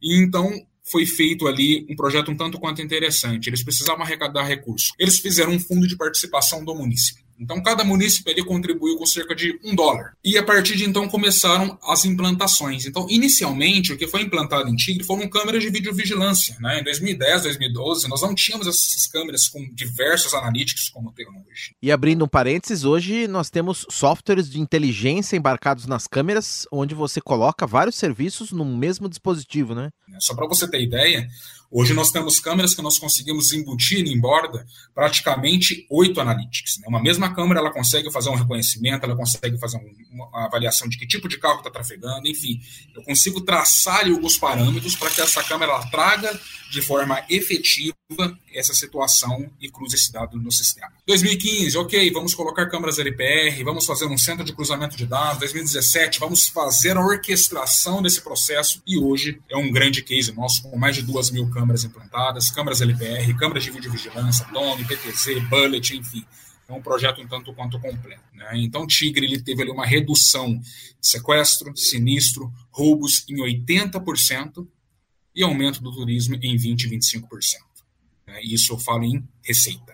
E 0.00 0.16
então 0.16 0.52
foi 0.84 1.04
feito 1.04 1.48
ali 1.48 1.84
um 1.90 1.96
projeto 1.96 2.30
um 2.30 2.36
tanto 2.36 2.60
quanto 2.60 2.80
interessante. 2.80 3.48
Eles 3.48 3.64
precisavam 3.64 4.04
arrecadar 4.04 4.44
recursos. 4.44 4.92
Eles 5.00 5.18
fizeram 5.18 5.50
um 5.50 5.58
fundo 5.58 5.88
de 5.88 5.96
participação 5.96 6.64
do 6.64 6.72
município. 6.76 7.23
Então, 7.38 7.62
cada 7.62 7.84
município 7.84 8.44
contribuiu 8.44 8.96
com 8.96 9.06
cerca 9.06 9.34
de 9.34 9.58
um 9.64 9.74
dólar. 9.74 10.16
E 10.24 10.38
a 10.38 10.42
partir 10.42 10.76
de 10.76 10.84
então 10.84 11.08
começaram 11.08 11.78
as 11.82 12.04
implantações. 12.04 12.86
Então, 12.86 13.06
inicialmente, 13.08 13.92
o 13.92 13.96
que 13.96 14.06
foi 14.06 14.22
implantado 14.22 14.68
em 14.68 14.76
Tigre 14.76 15.04
foram 15.04 15.28
câmeras 15.28 15.62
de 15.62 15.70
videovigilância. 15.70 16.56
Né? 16.60 16.80
Em 16.80 16.84
2010, 16.84 17.42
2012, 17.42 18.08
nós 18.08 18.22
não 18.22 18.34
tínhamos 18.34 18.66
essas 18.66 19.06
câmeras 19.06 19.48
com 19.48 19.68
diversos 19.72 20.34
analíticos 20.34 20.88
como 20.88 21.12
tem 21.12 21.26
hoje. 21.26 21.74
E 21.82 21.90
abrindo 21.90 22.24
um 22.24 22.28
parênteses, 22.28 22.84
hoje 22.84 23.26
nós 23.26 23.50
temos 23.50 23.86
softwares 23.90 24.48
de 24.48 24.60
inteligência 24.60 25.36
embarcados 25.36 25.86
nas 25.86 26.06
câmeras, 26.06 26.66
onde 26.72 26.94
você 26.94 27.20
coloca 27.20 27.66
vários 27.66 27.96
serviços 27.96 28.52
no 28.52 28.64
mesmo 28.64 29.08
dispositivo, 29.08 29.74
né? 29.74 29.90
Só 30.18 30.34
para 30.34 30.46
você 30.46 30.68
ter 30.68 30.82
ideia, 30.82 31.26
Hoje 31.76 31.92
nós 31.92 32.12
temos 32.12 32.38
câmeras 32.38 32.72
que 32.72 32.80
nós 32.80 33.00
conseguimos 33.00 33.52
embutir 33.52 34.06
em 34.06 34.20
borda 34.20 34.64
praticamente 34.94 35.84
oito 35.90 36.20
analytics. 36.20 36.78
Né? 36.78 36.84
Uma 36.86 37.02
mesma 37.02 37.34
câmera 37.34 37.58
ela 37.58 37.72
consegue 37.72 38.12
fazer 38.12 38.30
um 38.30 38.36
reconhecimento, 38.36 39.02
ela 39.02 39.16
consegue 39.16 39.58
fazer 39.58 39.80
uma 40.12 40.46
avaliação 40.46 40.88
de 40.88 40.96
que 40.96 41.04
tipo 41.04 41.28
de 41.28 41.36
carro 41.36 41.58
está 41.58 41.70
trafegando, 41.72 42.28
enfim. 42.28 42.60
Eu 42.94 43.02
consigo 43.02 43.40
traçar 43.40 44.08
alguns 44.08 44.38
parâmetros 44.38 44.94
para 44.94 45.10
que 45.10 45.20
essa 45.20 45.42
câmera 45.42 45.76
traga 45.90 46.38
de 46.70 46.80
forma 46.80 47.20
efetiva 47.28 47.94
essa 48.54 48.72
situação 48.72 49.50
e 49.60 49.68
cruze 49.68 49.96
esse 49.96 50.12
dado 50.12 50.38
no 50.38 50.50
sistema. 50.52 50.92
2015, 51.06 51.76
ok, 51.76 52.10
vamos 52.12 52.34
colocar 52.34 52.66
câmeras 52.66 52.98
LPR, 52.98 53.62
vamos 53.64 53.84
fazer 53.84 54.06
um 54.06 54.16
centro 54.16 54.44
de 54.44 54.52
cruzamento 54.52 54.96
de 54.96 55.06
dados. 55.06 55.38
2017, 55.38 56.20
vamos 56.20 56.48
fazer 56.48 56.96
a 56.96 57.00
orquestração 57.00 58.00
desse 58.00 58.20
processo 58.20 58.82
e 58.86 58.98
hoje 58.98 59.40
é 59.50 59.56
um 59.56 59.70
grande 59.70 60.02
case 60.02 60.32
nosso 60.32 60.62
com 60.62 60.76
mais 60.76 60.96
de 60.96 61.02
duas 61.02 61.30
mil 61.30 61.50
câmeras 61.50 61.84
implantadas, 61.84 62.50
câmeras 62.50 62.80
LPR, 62.80 63.34
câmeras 63.34 63.64
de 63.64 63.70
videovigilância, 63.70 64.46
DOM, 64.52 64.76
PTZ, 64.84 65.42
Bullet, 65.48 65.96
enfim 65.96 66.24
é 66.66 66.72
um 66.72 66.80
projeto 66.80 67.20
um 67.20 67.28
tanto 67.28 67.52
quanto 67.52 67.78
completo. 67.78 68.22
Né? 68.32 68.52
Então, 68.54 68.86
Tigre 68.86 69.26
ele 69.26 69.42
teve 69.42 69.60
ali 69.60 69.70
uma 69.70 69.84
redução 69.84 70.58
de 70.58 70.66
sequestro, 70.98 71.76
sinistro, 71.76 72.50
roubos 72.70 73.22
em 73.28 73.36
80%, 73.36 74.66
e 75.34 75.42
aumento 75.42 75.82
do 75.82 75.92
turismo 75.92 76.36
em 76.36 76.56
20%, 76.56 76.88
25%. 76.88 77.73
Né? 78.26 78.40
Isso 78.42 78.72
eu 78.72 78.78
falo 78.78 79.04
em 79.04 79.26
receita. 79.42 79.93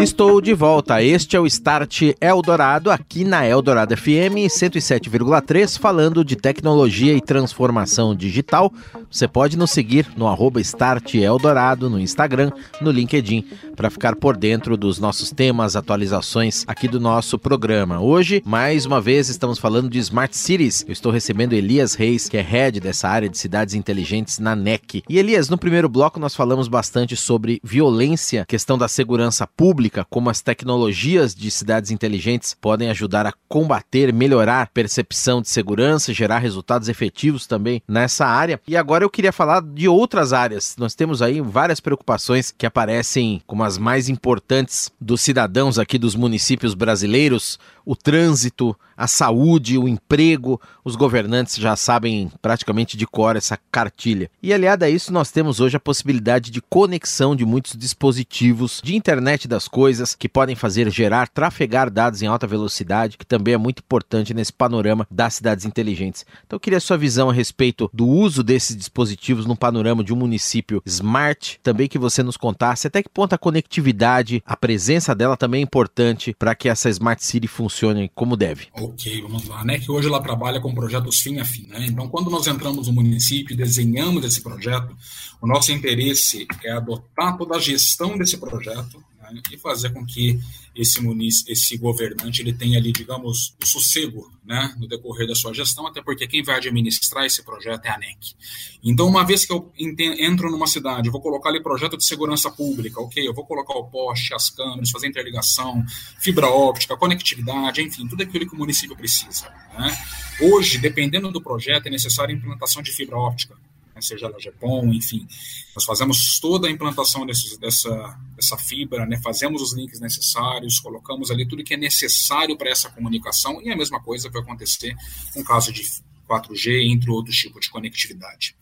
Estou 0.00 0.40
de 0.40 0.54
volta. 0.54 1.02
Este 1.02 1.36
é 1.36 1.40
o 1.40 1.46
Start 1.46 2.02
Eldorado, 2.20 2.90
aqui 2.90 3.24
na 3.24 3.46
Eldorado 3.46 3.96
FM 3.96 4.48
107,3, 4.48 5.78
falando 5.78 6.24
de 6.24 6.36
tecnologia 6.36 7.12
e 7.12 7.20
transformação 7.20 8.14
digital. 8.14 8.72
Você 9.10 9.26
pode 9.26 9.58
nos 9.58 9.70
seguir 9.70 10.06
no 10.16 10.26
arroba 10.26 10.60
Start 10.60 11.14
Eldorado, 11.14 11.90
no 11.90 11.98
Instagram, 11.98 12.50
no 12.80 12.90
LinkedIn, 12.90 13.44
para 13.76 13.90
ficar 13.90 14.16
por 14.16 14.36
dentro 14.36 14.76
dos 14.76 14.98
nossos 14.98 15.30
temas, 15.30 15.76
atualizações 15.76 16.64
aqui 16.66 16.88
do 16.88 17.00
nosso 17.00 17.38
programa. 17.38 18.00
Hoje, 18.00 18.42
mais 18.44 18.86
uma 18.86 19.00
vez, 19.00 19.28
estamos 19.28 19.58
falando 19.58 19.90
de 19.90 19.98
Smart 19.98 20.36
Cities. 20.36 20.84
Eu 20.86 20.92
estou 20.92 21.12
recebendo 21.12 21.52
Elias 21.52 21.94
Reis, 21.94 22.28
que 22.28 22.36
é 22.36 22.42
head 22.42 22.80
dessa 22.80 23.08
área 23.08 23.28
de 23.28 23.36
cidades 23.36 23.74
inteligentes 23.74 24.38
na 24.38 24.56
NEC. 24.56 25.02
E 25.08 25.18
Elias, 25.18 25.48
no 25.48 25.58
primeiro 25.58 25.88
bloco 25.88 26.20
nós 26.20 26.34
falamos 26.34 26.68
bastante 26.68 27.16
sobre 27.16 27.29
violência, 27.62 28.44
questão 28.46 28.78
da 28.78 28.88
segurança 28.88 29.46
pública, 29.46 30.06
como 30.08 30.30
as 30.30 30.40
tecnologias 30.40 31.34
de 31.34 31.50
cidades 31.50 31.90
inteligentes 31.90 32.56
podem 32.58 32.88
ajudar 32.88 33.26
a 33.26 33.32
combater, 33.48 34.12
melhorar 34.12 34.70
percepção 34.72 35.42
de 35.42 35.48
segurança, 35.48 36.14
gerar 36.14 36.38
resultados 36.38 36.88
efetivos 36.88 37.46
também 37.46 37.82
nessa 37.86 38.26
área. 38.26 38.60
E 38.66 38.76
agora 38.76 39.04
eu 39.04 39.10
queria 39.10 39.32
falar 39.32 39.60
de 39.60 39.88
outras 39.88 40.32
áreas. 40.32 40.76
Nós 40.78 40.94
temos 40.94 41.20
aí 41.20 41.40
várias 41.40 41.80
preocupações 41.80 42.50
que 42.56 42.66
aparecem 42.66 43.42
como 43.46 43.64
as 43.64 43.76
mais 43.76 44.08
importantes 44.08 44.90
dos 45.00 45.20
cidadãos 45.20 45.78
aqui 45.78 45.98
dos 45.98 46.14
municípios 46.14 46.74
brasileiros, 46.74 47.58
o 47.84 47.96
trânsito, 47.96 48.76
a 49.00 49.06
saúde, 49.06 49.78
o 49.78 49.88
emprego, 49.88 50.60
os 50.84 50.94
governantes 50.94 51.56
já 51.56 51.74
sabem 51.74 52.30
praticamente 52.42 52.98
de 52.98 53.06
cor 53.06 53.34
essa 53.34 53.58
cartilha. 53.72 54.30
E 54.42 54.52
aliado 54.52 54.84
a 54.84 54.90
isso, 54.90 55.10
nós 55.10 55.30
temos 55.30 55.58
hoje 55.58 55.74
a 55.74 55.80
possibilidade 55.80 56.50
de 56.50 56.60
conexão 56.60 57.34
de 57.34 57.46
muitos 57.46 57.74
dispositivos 57.74 58.82
de 58.84 58.94
internet 58.94 59.48
das 59.48 59.66
coisas 59.66 60.14
que 60.14 60.28
podem 60.28 60.54
fazer 60.54 60.90
gerar, 60.90 61.28
trafegar 61.28 61.88
dados 61.88 62.20
em 62.20 62.26
alta 62.26 62.46
velocidade, 62.46 63.16
que 63.16 63.24
também 63.24 63.54
é 63.54 63.56
muito 63.56 63.78
importante 63.78 64.34
nesse 64.34 64.52
panorama 64.52 65.06
das 65.10 65.32
cidades 65.32 65.64
inteligentes. 65.64 66.26
Então 66.44 66.58
eu 66.58 66.60
queria 66.60 66.78
sua 66.78 66.98
visão 66.98 67.30
a 67.30 67.32
respeito 67.32 67.88
do 67.94 68.06
uso 68.06 68.42
desses 68.42 68.76
dispositivos 68.76 69.46
no 69.46 69.56
panorama 69.56 70.04
de 70.04 70.12
um 70.12 70.16
município 70.16 70.82
smart, 70.84 71.58
também 71.62 71.88
que 71.88 71.98
você 71.98 72.22
nos 72.22 72.36
contasse 72.36 72.86
até 72.86 73.02
que 73.02 73.08
ponto 73.08 73.32
a 73.32 73.38
conectividade, 73.38 74.42
a 74.44 74.56
presença 74.56 75.14
dela 75.14 75.38
também 75.38 75.60
é 75.60 75.64
importante 75.64 76.36
para 76.38 76.54
que 76.54 76.68
essa 76.68 76.90
smart 76.90 77.24
city 77.24 77.48
funcione 77.48 78.10
como 78.14 78.36
deve. 78.36 78.68
Ok, 78.90 79.22
vamos 79.22 79.46
lá, 79.46 79.64
né? 79.64 79.78
Que 79.78 79.90
hoje 79.90 80.08
ela 80.08 80.20
trabalha 80.20 80.60
com 80.60 80.74
projetos 80.74 81.20
fim 81.20 81.38
a 81.38 81.44
fim, 81.44 81.66
né? 81.68 81.86
Então, 81.86 82.08
quando 82.08 82.28
nós 82.28 82.46
entramos 82.48 82.88
no 82.88 82.92
município 82.92 83.54
e 83.54 83.56
desenhamos 83.56 84.24
esse 84.24 84.42
projeto, 84.42 84.96
o 85.40 85.46
nosso 85.46 85.70
interesse 85.70 86.44
é 86.64 86.72
adotar 86.72 87.38
toda 87.38 87.56
a 87.56 87.60
gestão 87.60 88.18
desse 88.18 88.36
projeto 88.36 89.00
né, 89.32 89.40
e 89.52 89.58
fazer 89.58 89.90
com 89.90 90.04
que 90.04 90.40
esse 90.74 91.00
município, 91.02 91.52
esse 91.52 91.76
governante, 91.76 92.42
ele 92.42 92.52
tenha 92.52 92.78
ali, 92.78 92.92
digamos, 92.92 93.54
o 93.62 93.66
sossego, 93.66 94.30
né, 94.44 94.74
no 94.78 94.86
decorrer 94.86 95.26
da 95.26 95.34
sua 95.34 95.52
gestão, 95.52 95.86
até 95.86 96.02
porque 96.02 96.26
quem 96.26 96.42
vai 96.42 96.56
administrar 96.56 97.24
esse 97.24 97.42
projeto 97.42 97.84
é 97.86 97.88
a 97.88 97.96
ANEC. 97.96 98.34
Então, 98.82 99.06
uma 99.06 99.24
vez 99.24 99.44
que 99.44 99.52
eu 99.52 99.72
entro 99.76 100.50
numa 100.50 100.66
cidade, 100.66 101.10
vou 101.10 101.20
colocar 101.20 101.50
ali 101.50 101.62
projeto 101.62 101.96
de 101.96 102.04
segurança 102.04 102.50
pública, 102.50 103.00
ok, 103.00 103.26
eu 103.26 103.34
vou 103.34 103.44
colocar 103.44 103.74
o 103.74 103.84
poste, 103.84 104.32
as 104.34 104.48
câmeras, 104.50 104.90
fazer 104.90 105.08
interligação, 105.08 105.84
fibra 106.18 106.48
óptica, 106.48 106.96
conectividade, 106.96 107.82
enfim, 107.82 108.06
tudo 108.06 108.22
aquilo 108.22 108.48
que 108.48 108.54
o 108.54 108.58
município 108.58 108.96
precisa. 108.96 109.48
Né? 109.78 109.96
Hoje, 110.40 110.78
dependendo 110.78 111.30
do 111.30 111.40
projeto, 111.42 111.86
é 111.86 111.90
necessária 111.90 112.34
a 112.34 112.38
implantação 112.38 112.82
de 112.82 112.90
fibra 112.90 113.16
óptica, 113.16 113.56
né, 114.00 114.02
seja 114.02 114.26
ela 114.26 114.40
GEPON, 114.40 114.92
enfim. 114.92 115.26
Nós 115.74 115.84
fazemos 115.84 116.38
toda 116.40 116.66
a 116.68 116.70
implantação 116.70 117.26
desse, 117.26 117.58
dessa, 117.60 118.18
dessa 118.34 118.56
fibra, 118.56 119.06
né, 119.06 119.20
fazemos 119.22 119.62
os 119.62 119.74
links 119.74 120.00
necessários, 120.00 120.80
colocamos 120.80 121.30
ali 121.30 121.46
tudo 121.46 121.62
que 121.62 121.74
é 121.74 121.76
necessário 121.76 122.56
para 122.56 122.70
essa 122.70 122.90
comunicação, 122.90 123.60
e 123.62 123.70
a 123.70 123.76
mesma 123.76 124.00
coisa 124.02 124.30
vai 124.30 124.42
acontecer 124.42 124.94
com 125.32 125.40
o 125.40 125.44
caso 125.44 125.72
de 125.72 125.82
4G, 126.28 126.90
entre 126.90 127.10
outros 127.10 127.36
tipos 127.36 127.60
de 127.62 127.70
conectividade. 127.70 128.54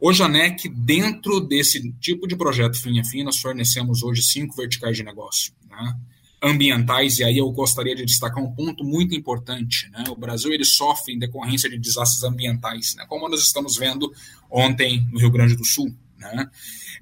Hoje, 0.00 0.22
a 0.22 0.28
NEC, 0.28 0.68
dentro 0.68 1.40
desse 1.40 1.92
tipo 2.00 2.26
de 2.26 2.34
projeto 2.34 2.80
fim 2.80 2.98
a 2.98 3.04
fim, 3.04 3.22
nós 3.22 3.38
fornecemos 3.38 4.02
hoje 4.02 4.22
cinco 4.22 4.56
verticais 4.56 4.96
de 4.96 5.02
negócio. 5.02 5.52
Né? 5.68 5.96
Ambientais, 6.42 7.18
e 7.18 7.24
aí 7.24 7.38
eu 7.38 7.50
gostaria 7.50 7.94
de 7.94 8.04
destacar 8.04 8.42
um 8.42 8.50
ponto 8.52 8.82
muito 8.82 9.14
importante. 9.14 9.90
Né? 9.90 10.04
O 10.08 10.16
Brasil 10.16 10.52
ele 10.52 10.64
sofre 10.64 11.14
em 11.14 11.18
decorrência 11.18 11.68
de 11.68 11.78
desastres 11.78 12.24
ambientais, 12.24 12.94
né? 12.96 13.04
como 13.08 13.28
nós 13.28 13.42
estamos 13.42 13.76
vendo 13.76 14.10
ontem 14.50 15.06
no 15.12 15.18
Rio 15.18 15.30
Grande 15.30 15.54
do 15.54 15.64
Sul. 15.64 15.94
Né? 16.18 16.48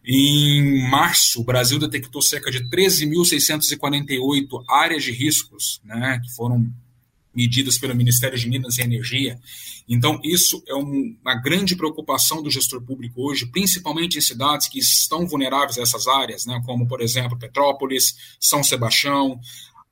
Em 0.05 0.89
março, 0.89 1.41
o 1.41 1.45
Brasil 1.45 1.79
detectou 1.79 2.23
cerca 2.23 2.51
de 2.51 2.65
13.648 2.71 4.65
áreas 4.69 5.05
de 5.05 5.13
riscos, 5.13 5.81
né, 5.85 6.21
que 6.25 6.35
foram 6.35 6.73
medidas 7.39 7.79
pelo 7.79 7.95
Ministério 7.95 8.37
de 8.37 8.49
Minas 8.49 8.79
e 8.79 8.83
Energia. 8.83 9.39
Então, 9.89 10.21
isso 10.25 10.61
é 10.67 10.75
um, 10.75 11.17
uma 11.23 11.37
grande 11.37 11.77
preocupação 11.77 12.43
do 12.43 12.51
gestor 12.51 12.83
público 12.83 13.23
hoje, 13.23 13.47
principalmente 13.47 14.19
em 14.19 14.21
cidades 14.21 14.67
que 14.67 14.81
estão 14.81 15.25
vulneráveis 15.25 15.79
a 15.79 15.83
essas 15.83 16.09
áreas, 16.09 16.45
né, 16.47 16.61
como, 16.67 16.89
por 16.89 17.01
exemplo, 17.01 17.39
Petrópolis, 17.39 18.17
São 18.41 18.65
Sebastião, 18.65 19.39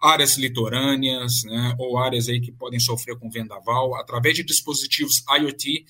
áreas 0.02 0.36
litorâneas, 0.36 1.44
né, 1.44 1.76
ou 1.78 1.96
áreas 1.98 2.28
aí 2.28 2.40
que 2.40 2.50
podem 2.50 2.80
sofrer 2.80 3.16
com 3.16 3.30
vendaval, 3.30 3.94
através 3.94 4.34
de 4.34 4.42
dispositivos 4.42 5.22
IoT, 5.38 5.86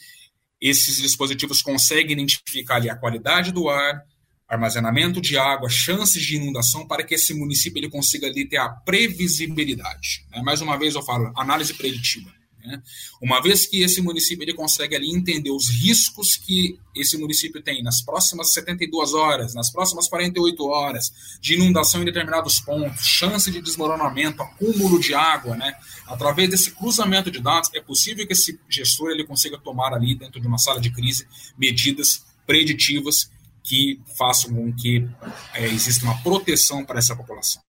esses 0.61 0.99
dispositivos 0.99 1.63
conseguem 1.63 2.13
identificar 2.13 2.77
ali 2.77 2.91
a 2.91 2.97
qualidade 2.97 3.51
do 3.51 3.71
ar, 3.71 4.05
armazenamento 4.49 5.21
de 5.21 5.37
água, 5.37 5.69
chances 5.69 6.23
de 6.23 6.37
inundação, 6.37 6.87
para 6.87 7.03
que 7.03 7.15
esse 7.15 7.35
município 7.35 7.81
ele 7.81 7.91
consiga 7.91 8.27
ali 8.27 8.45
ter 8.49 8.59
a 8.59 8.69
previsibilidade. 8.69 10.25
Né? 10.31 10.41
Mais 10.43 10.61
uma 10.61 10.79
vez 10.79 10.95
eu 10.95 11.03
falo, 11.03 11.33
análise 11.37 11.75
preditiva. 11.75 12.31
Né? 12.65 12.83
Uma 13.21 13.41
vez 13.41 13.67
que 13.67 13.83
esse 13.83 14.01
município 14.01 14.45
ele 14.45 14.55
consegue 14.55 14.95
ali 14.95 15.11
entender 15.11 15.51
os 15.51 15.69
riscos 15.69 16.37
que 16.37 16.79
esse 16.95 17.17
município 17.17 17.61
tem 17.61 17.83
nas 17.83 18.03
próximas 18.03 18.53
72 18.53 19.15
horas, 19.15 19.55
nas 19.55 19.71
próximas 19.71 20.09
48 20.09 20.65
horas, 20.65 21.13
de 21.41 21.55
inundação 21.55 22.03
em 22.03 22.05
determinados 22.05 22.61
pontos, 22.61 23.05
chance 23.05 23.51
de 23.51 23.61
desmoronamento, 23.61 24.43
acúmulo 24.43 25.01
de 25.01 25.15
água, 25.15 25.57
né? 25.57 25.75
através 26.07 26.49
desse 26.49 26.71
cruzamento 26.71 27.31
de 27.31 27.41
dados, 27.41 27.71
é 27.75 27.81
possível 27.81 28.27
que 28.27 28.33
esse 28.33 28.59
gestor 28.69 29.11
ele 29.11 29.25
consiga 29.25 29.59
tomar 29.59 29.93
ali, 29.93 30.15
dentro 30.15 30.41
de 30.41 30.47
uma 30.47 30.59
sala 30.59 30.81
de 30.81 30.91
crise, 30.91 31.27
medidas 31.59 32.25
preditivas 32.47 33.31
que 33.67 34.01
façam 34.17 34.55
com 34.55 34.73
que 34.73 35.07
é, 35.55 35.67
exista 35.67 36.05
uma 36.05 36.17
proteção 36.23 36.85
para 36.85 36.99
essa 36.99 37.17
população. 37.17 37.61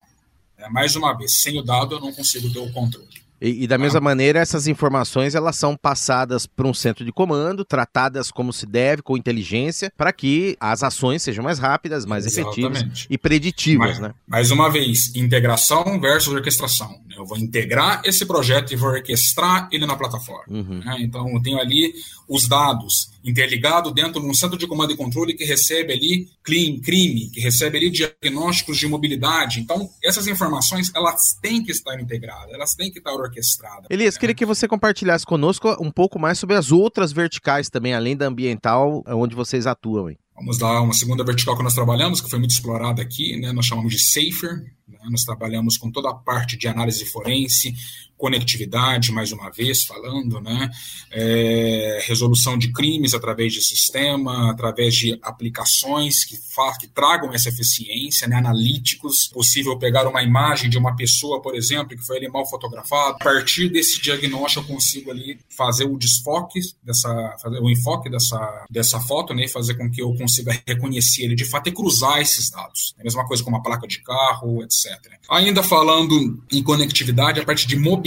É, 0.58 0.70
mais 0.70 0.96
uma 0.96 1.14
vez, 1.18 1.42
sem 1.42 1.60
o 1.60 1.64
dado 1.64 1.96
eu 1.96 2.00
não 2.00 2.14
consigo 2.14 2.52
ter 2.52 2.60
o 2.60 2.72
controle. 2.72 3.28
E, 3.40 3.64
e, 3.64 3.68
da 3.68 3.78
mesma 3.78 4.00
ah. 4.00 4.02
maneira, 4.02 4.40
essas 4.40 4.68
informações 4.68 5.36
elas 5.36 5.56
são 5.56 5.78
passadas 5.78 6.48
para 6.48 6.68
um 6.68 6.74
centro 6.74 7.06
de 7.06 7.12
comando, 7.12 7.64
tratadas 7.64 8.32
como 8.32 8.52
se 8.52 8.66
deve, 8.66 9.04
com 9.04 9.16
inteligência, 9.16 9.92
para 9.96 10.12
que 10.12 10.58
as 10.60 10.82
ações 10.82 11.22
sejam 11.22 11.44
mais 11.44 11.60
rápidas, 11.60 12.06
mais 12.06 12.26
Exatamente. 12.26 12.60
efetivas 12.60 13.08
e 13.10 13.18
preditivas. 13.18 14.00
né? 14.00 14.14
Mais 14.28 14.50
uma 14.50 14.72
vez, 14.72 15.16
integração 15.16 16.00
versus 16.00 16.34
orquestração. 16.34 17.00
Eu 17.16 17.26
vou 17.26 17.38
integrar 17.38 18.02
esse 18.06 18.26
projeto 18.26 18.74
e 18.74 18.76
vou 18.76 18.90
orquestrar 18.90 19.70
ele 19.72 19.86
na 19.86 19.96
plataforma. 19.96 20.46
Uhum. 20.48 20.80
Né? 20.84 20.98
Então, 21.02 21.30
eu 21.30 21.42
tenho 21.42 21.60
ali 21.60 21.94
os 22.28 22.48
dados 22.48 23.12
interligados 23.28 23.94
dentro 23.94 24.22
de 24.22 24.28
um 24.28 24.34
centro 24.34 24.58
de 24.58 24.66
comando 24.66 24.94
e 24.94 24.98
controle 24.98 25.34
que 25.34 25.44
recebe 25.44 25.94
ali 25.94 26.28
clean, 26.44 26.80
crime, 26.80 27.30
que 27.30 27.40
recebe 27.40 27.78
ali 27.78 27.90
diagnósticos 27.90 28.78
de 28.78 28.88
mobilidade. 28.88 29.60
Então, 29.60 29.90
essas 30.04 30.28
informações, 30.28 30.92
elas 30.96 31.36
têm 31.42 31.64
que 31.64 31.72
estar 31.72 32.00
integradas, 32.00 32.54
elas 32.54 32.74
têm 32.74 32.92
que 32.92 33.00
estar 33.00 33.14
orquestradas. 33.14 33.88
Elias, 33.90 34.16
né? 34.16 34.20
queria 34.20 34.36
que 34.36 34.46
você 34.46 34.68
compartilhasse 34.68 35.26
conosco 35.26 35.76
um 35.80 35.92
pouco 35.92 36.18
mais 36.18 36.40
sobre 36.40 36.56
as 36.56 36.72
outras 36.72 37.12
verticais 37.12 37.70
também, 37.70 37.94
além 37.94 38.16
da 38.16 38.26
ambiental, 38.26 39.04
onde 39.08 39.36
vocês 39.36 39.68
atuam. 39.68 40.10
Hein? 40.10 40.18
Vamos 40.36 40.60
lá, 40.60 40.80
uma 40.82 40.94
segunda 40.94 41.24
vertical 41.24 41.58
que 41.58 41.64
nós 41.64 41.74
trabalhamos, 41.74 42.22
que 42.22 42.30
foi 42.30 42.38
muito 42.38 42.52
explorada 42.52 43.02
aqui, 43.02 43.36
né? 43.38 43.52
nós 43.52 43.66
chamamos 43.66 43.92
de 43.92 44.00
SAFER, 44.00 44.58
né? 44.88 45.00
nós 45.10 45.24
trabalhamos 45.24 45.78
com 45.78 45.92
toda 45.92 46.12
a 46.12 46.14
parte 46.14 46.56
de 46.56 46.68
análise 46.68 47.04
forense, 47.06 47.74
conectividade, 48.18 49.12
mais 49.12 49.32
uma 49.32 49.50
vez 49.52 49.86
falando, 49.86 50.42
né? 50.42 50.70
É, 51.12 52.00
resolução 52.08 52.58
de 52.58 52.72
crimes 52.74 53.14
através 53.14 53.54
de 53.54 53.62
sistema, 53.62 54.52
através 54.52 54.96
de 54.96 55.18
aplicações 55.22 56.26
que, 56.26 56.36
que 56.80 56.88
tragam 56.88 57.32
essa 57.34 57.50
eficiência, 57.50 58.28
né? 58.28 58.36
analíticos, 58.38 59.28
possível 59.28 59.78
pegar 59.78 60.08
uma 60.08 60.24
imagem 60.24 60.70
de 60.70 60.78
uma 60.78 60.96
pessoa, 60.96 61.42
por 61.42 61.56
exemplo, 61.56 61.96
que 61.96 62.06
foi 62.06 62.18
ali 62.18 62.28
mal 62.28 62.46
fotografado, 62.48 63.18
a 63.20 63.24
partir 63.24 63.70
desse 63.70 64.02
diagnóstico 64.02 64.66
eu 64.66 64.76
consigo 64.76 65.12
ali 65.12 65.40
fazer 65.56 65.86
o 65.86 65.98
desfoque 65.98 66.60
dessa, 66.84 67.36
fazer 67.42 67.60
o 67.60 67.70
enfoque 67.70 68.10
dessa, 68.10 68.66
dessa 68.70 69.00
foto, 69.00 69.34
né? 69.34 69.46
E 69.46 69.48
fazer 69.48 69.76
com 69.76 69.90
que 69.90 70.02
eu 70.02 70.14
consiga 70.16 70.60
reconhecer 70.66 71.26
ele 71.26 71.36
de 71.36 71.46
fato 71.46 71.70
e 71.70 71.72
cruzar 71.72 72.20
esses 72.20 72.50
dados. 72.50 72.96
É 72.98 73.02
a 73.02 73.04
mesma 73.04 73.28
coisa 73.28 73.44
com 73.44 73.50
uma 73.50 73.62
placa 73.62 73.88
de 73.88 74.02
carro, 74.02 74.64
etc. 74.64 74.98
Ainda 75.30 75.62
falando 75.62 76.44
em 76.52 76.64
conectividade, 76.64 77.40
a 77.40 77.46
parte 77.46 77.68
de 77.68 77.76
mobilidade 77.76 78.07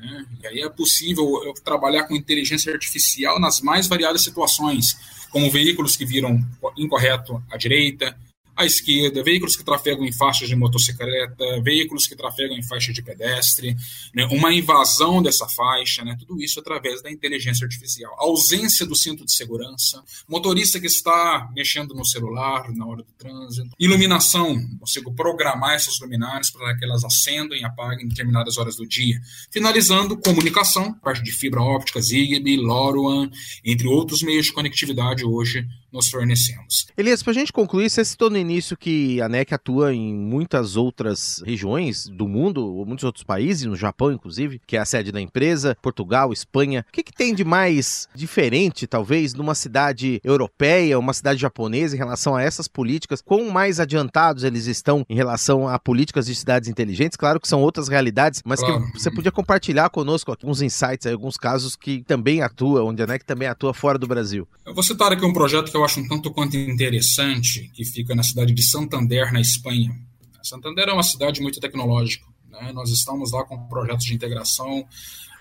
Né? 0.00 0.26
E 0.42 0.46
aí 0.46 0.60
é 0.60 0.68
possível 0.68 1.26
trabalhar 1.64 2.04
com 2.04 2.14
inteligência 2.14 2.72
artificial 2.72 3.40
nas 3.40 3.60
mais 3.60 3.86
variadas 3.86 4.22
situações, 4.22 4.96
como 5.30 5.50
veículos 5.50 5.96
que 5.96 6.04
viram 6.04 6.44
incorreto 6.76 7.42
à 7.50 7.56
direita, 7.56 8.16
à 8.56 8.64
esquerda, 8.64 9.22
veículos 9.22 9.56
que 9.56 9.64
trafegam 9.64 10.04
em 10.04 10.12
faixas 10.12 10.48
de 10.48 10.56
motocicleta, 10.56 11.60
veículos 11.62 12.06
que 12.06 12.16
trafegam 12.16 12.56
em 12.56 12.62
faixa 12.62 12.92
de 12.92 13.02
pedestre, 13.02 13.76
né, 14.14 14.26
uma 14.30 14.52
invasão 14.52 15.22
dessa 15.22 15.48
faixa, 15.48 16.04
né, 16.04 16.16
tudo 16.18 16.40
isso 16.42 16.60
através 16.60 17.02
da 17.02 17.10
inteligência 17.10 17.64
artificial. 17.64 18.14
Ausência 18.18 18.86
do 18.86 18.94
cinto 18.94 19.24
de 19.24 19.32
segurança, 19.32 20.02
motorista 20.28 20.80
que 20.80 20.86
está 20.86 21.50
mexendo 21.54 21.94
no 21.94 22.04
celular 22.04 22.70
na 22.72 22.86
hora 22.86 23.02
do 23.02 23.12
trânsito, 23.18 23.70
iluminação, 23.78 24.60
consigo 24.78 25.12
programar 25.14 25.74
essas 25.74 25.98
luminárias 26.00 26.50
para 26.50 26.76
que 26.76 26.84
elas 26.84 27.04
acendam 27.04 27.56
e 27.56 27.64
apaguem 27.64 28.06
em 28.06 28.08
determinadas 28.08 28.58
horas 28.58 28.76
do 28.76 28.86
dia. 28.86 29.20
Finalizando, 29.50 30.16
comunicação, 30.16 30.92
parte 30.94 31.22
de 31.22 31.32
fibra 31.32 31.60
óptica, 31.60 32.00
Zigbee, 32.00 32.56
LoRaWAN, 32.56 33.30
entre 33.64 33.88
outros 33.88 34.22
meios 34.22 34.46
de 34.46 34.52
conectividade 34.52 35.24
hoje 35.24 35.66
nós 35.94 36.08
fornecemos. 36.08 36.88
Elias, 36.98 37.22
para 37.22 37.30
a 37.30 37.34
gente 37.34 37.52
concluir, 37.52 37.88
você 37.88 38.04
citou 38.04 38.28
no 38.28 38.36
início 38.36 38.76
que 38.76 39.22
a 39.22 39.28
NEC 39.28 39.54
atua 39.54 39.94
em 39.94 40.12
muitas 40.12 40.76
outras 40.76 41.40
regiões 41.46 42.08
do 42.08 42.26
mundo, 42.26 42.66
ou 42.66 42.84
muitos 42.84 43.04
outros 43.04 43.22
países, 43.22 43.64
no 43.64 43.76
Japão 43.76 44.10
inclusive, 44.10 44.60
que 44.66 44.76
é 44.76 44.80
a 44.80 44.84
sede 44.84 45.12
da 45.12 45.20
empresa, 45.20 45.76
Portugal, 45.80 46.32
Espanha. 46.32 46.84
O 46.88 46.92
que, 46.92 47.04
que 47.04 47.12
tem 47.12 47.32
de 47.32 47.44
mais 47.44 48.08
diferente, 48.12 48.88
talvez, 48.88 49.34
numa 49.34 49.54
cidade 49.54 50.20
europeia, 50.24 50.98
uma 50.98 51.12
cidade 51.12 51.40
japonesa, 51.40 51.94
em 51.94 51.98
relação 51.98 52.34
a 52.34 52.42
essas 52.42 52.66
políticas? 52.66 53.22
Quão 53.22 53.48
mais 53.50 53.78
adiantados 53.78 54.42
eles 54.42 54.66
estão 54.66 55.06
em 55.08 55.14
relação 55.14 55.68
a 55.68 55.78
políticas 55.78 56.26
de 56.26 56.34
cidades 56.34 56.68
inteligentes? 56.68 57.16
Claro 57.16 57.38
que 57.38 57.46
são 57.46 57.62
outras 57.62 57.86
realidades, 57.86 58.42
mas 58.44 58.58
claro. 58.58 58.84
que 58.90 59.00
você 59.00 59.12
podia 59.12 59.30
compartilhar 59.30 59.90
conosco 59.90 60.32
alguns 60.32 60.60
insights, 60.60 61.06
alguns 61.06 61.36
casos 61.36 61.76
que 61.76 62.02
também 62.02 62.42
atua, 62.42 62.82
onde 62.82 63.00
a 63.00 63.06
NEC 63.06 63.24
também 63.24 63.46
atua 63.46 63.72
fora 63.72 63.96
do 63.96 64.08
Brasil. 64.08 64.48
Eu 64.66 64.74
vou 64.74 64.82
citar 64.82 65.12
aqui 65.12 65.24
um 65.24 65.32
projeto 65.32 65.70
que 65.70 65.76
eu 65.76 65.83
acho 65.84 66.00
um 66.00 66.08
tanto 66.08 66.30
quanto 66.30 66.56
interessante, 66.56 67.70
que 67.74 67.84
fica 67.84 68.14
na 68.14 68.22
cidade 68.22 68.52
de 68.52 68.62
Santander, 68.62 69.32
na 69.32 69.40
Espanha. 69.40 69.94
Santander 70.42 70.88
é 70.88 70.92
uma 70.92 71.02
cidade 71.02 71.40
muito 71.40 71.60
tecnológica. 71.60 72.26
Né? 72.50 72.72
Nós 72.72 72.90
estamos 72.90 73.32
lá 73.32 73.44
com 73.44 73.56
projetos 73.66 74.04
de 74.04 74.14
integração 74.14 74.86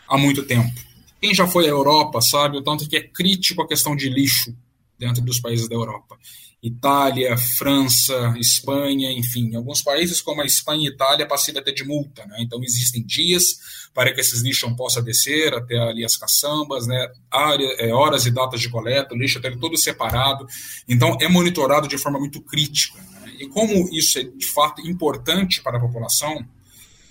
há 0.08 0.18
muito 0.18 0.44
tempo. 0.44 0.74
Quem 1.22 1.34
já 1.34 1.48
foi 1.48 1.66
à 1.66 1.70
Europa 1.70 2.22
sabe 2.22 2.58
o 2.58 2.62
tanto 2.62 2.88
que 2.88 2.98
é 2.98 3.02
crítico 3.02 3.62
a 3.62 3.68
questão 3.68 3.96
de 3.96 4.10
lixo 4.10 4.56
dentro 4.98 5.22
dos 5.22 5.40
países 5.40 5.68
da 5.68 5.76
Europa. 5.76 6.18
Itália, 6.62 7.38
França, 7.38 8.34
Espanha, 8.38 9.12
enfim, 9.12 9.54
alguns 9.54 9.82
países 9.82 10.22
como 10.22 10.42
a 10.42 10.46
Espanha 10.46 10.88
e 10.90 10.94
Itália 10.94 11.28
passível 11.28 11.60
até 11.60 11.74
de 11.74 11.84
multa, 11.84 12.26
né? 12.26 12.38
Então 12.40 12.64
existem 12.64 13.04
dias 13.06 13.58
para 13.94 14.14
que 14.14 14.20
esses 14.20 14.42
lixos 14.42 14.72
possam 14.76 15.04
descer 15.04 15.54
até 15.54 15.78
ali 15.78 16.04
as 16.04 16.18
caçambas, 16.18 16.88
né? 16.88 17.12
Área, 17.30 17.68
é, 17.80 17.94
horas 17.94 18.26
e 18.26 18.32
datas 18.32 18.60
de 18.60 18.70
coleta, 18.70 19.14
o 19.14 19.18
lixo 19.18 19.38
até 19.38 19.52
todo 19.52 19.78
separado. 19.78 20.48
Então 20.88 21.18
é 21.22 21.28
monitorado 21.28 21.88
de 21.88 21.98
forma 21.98 22.20
muito 22.20 22.42
crítica. 22.42 23.00
Né? 23.00 23.36
E 23.40 23.48
como 23.48 23.74
isso 23.96 24.18
é 24.20 24.24
de 24.24 24.46
fato 24.48 24.82
importante 24.88 25.62
para 25.62 25.78
a 25.78 25.82
população, 25.82 26.44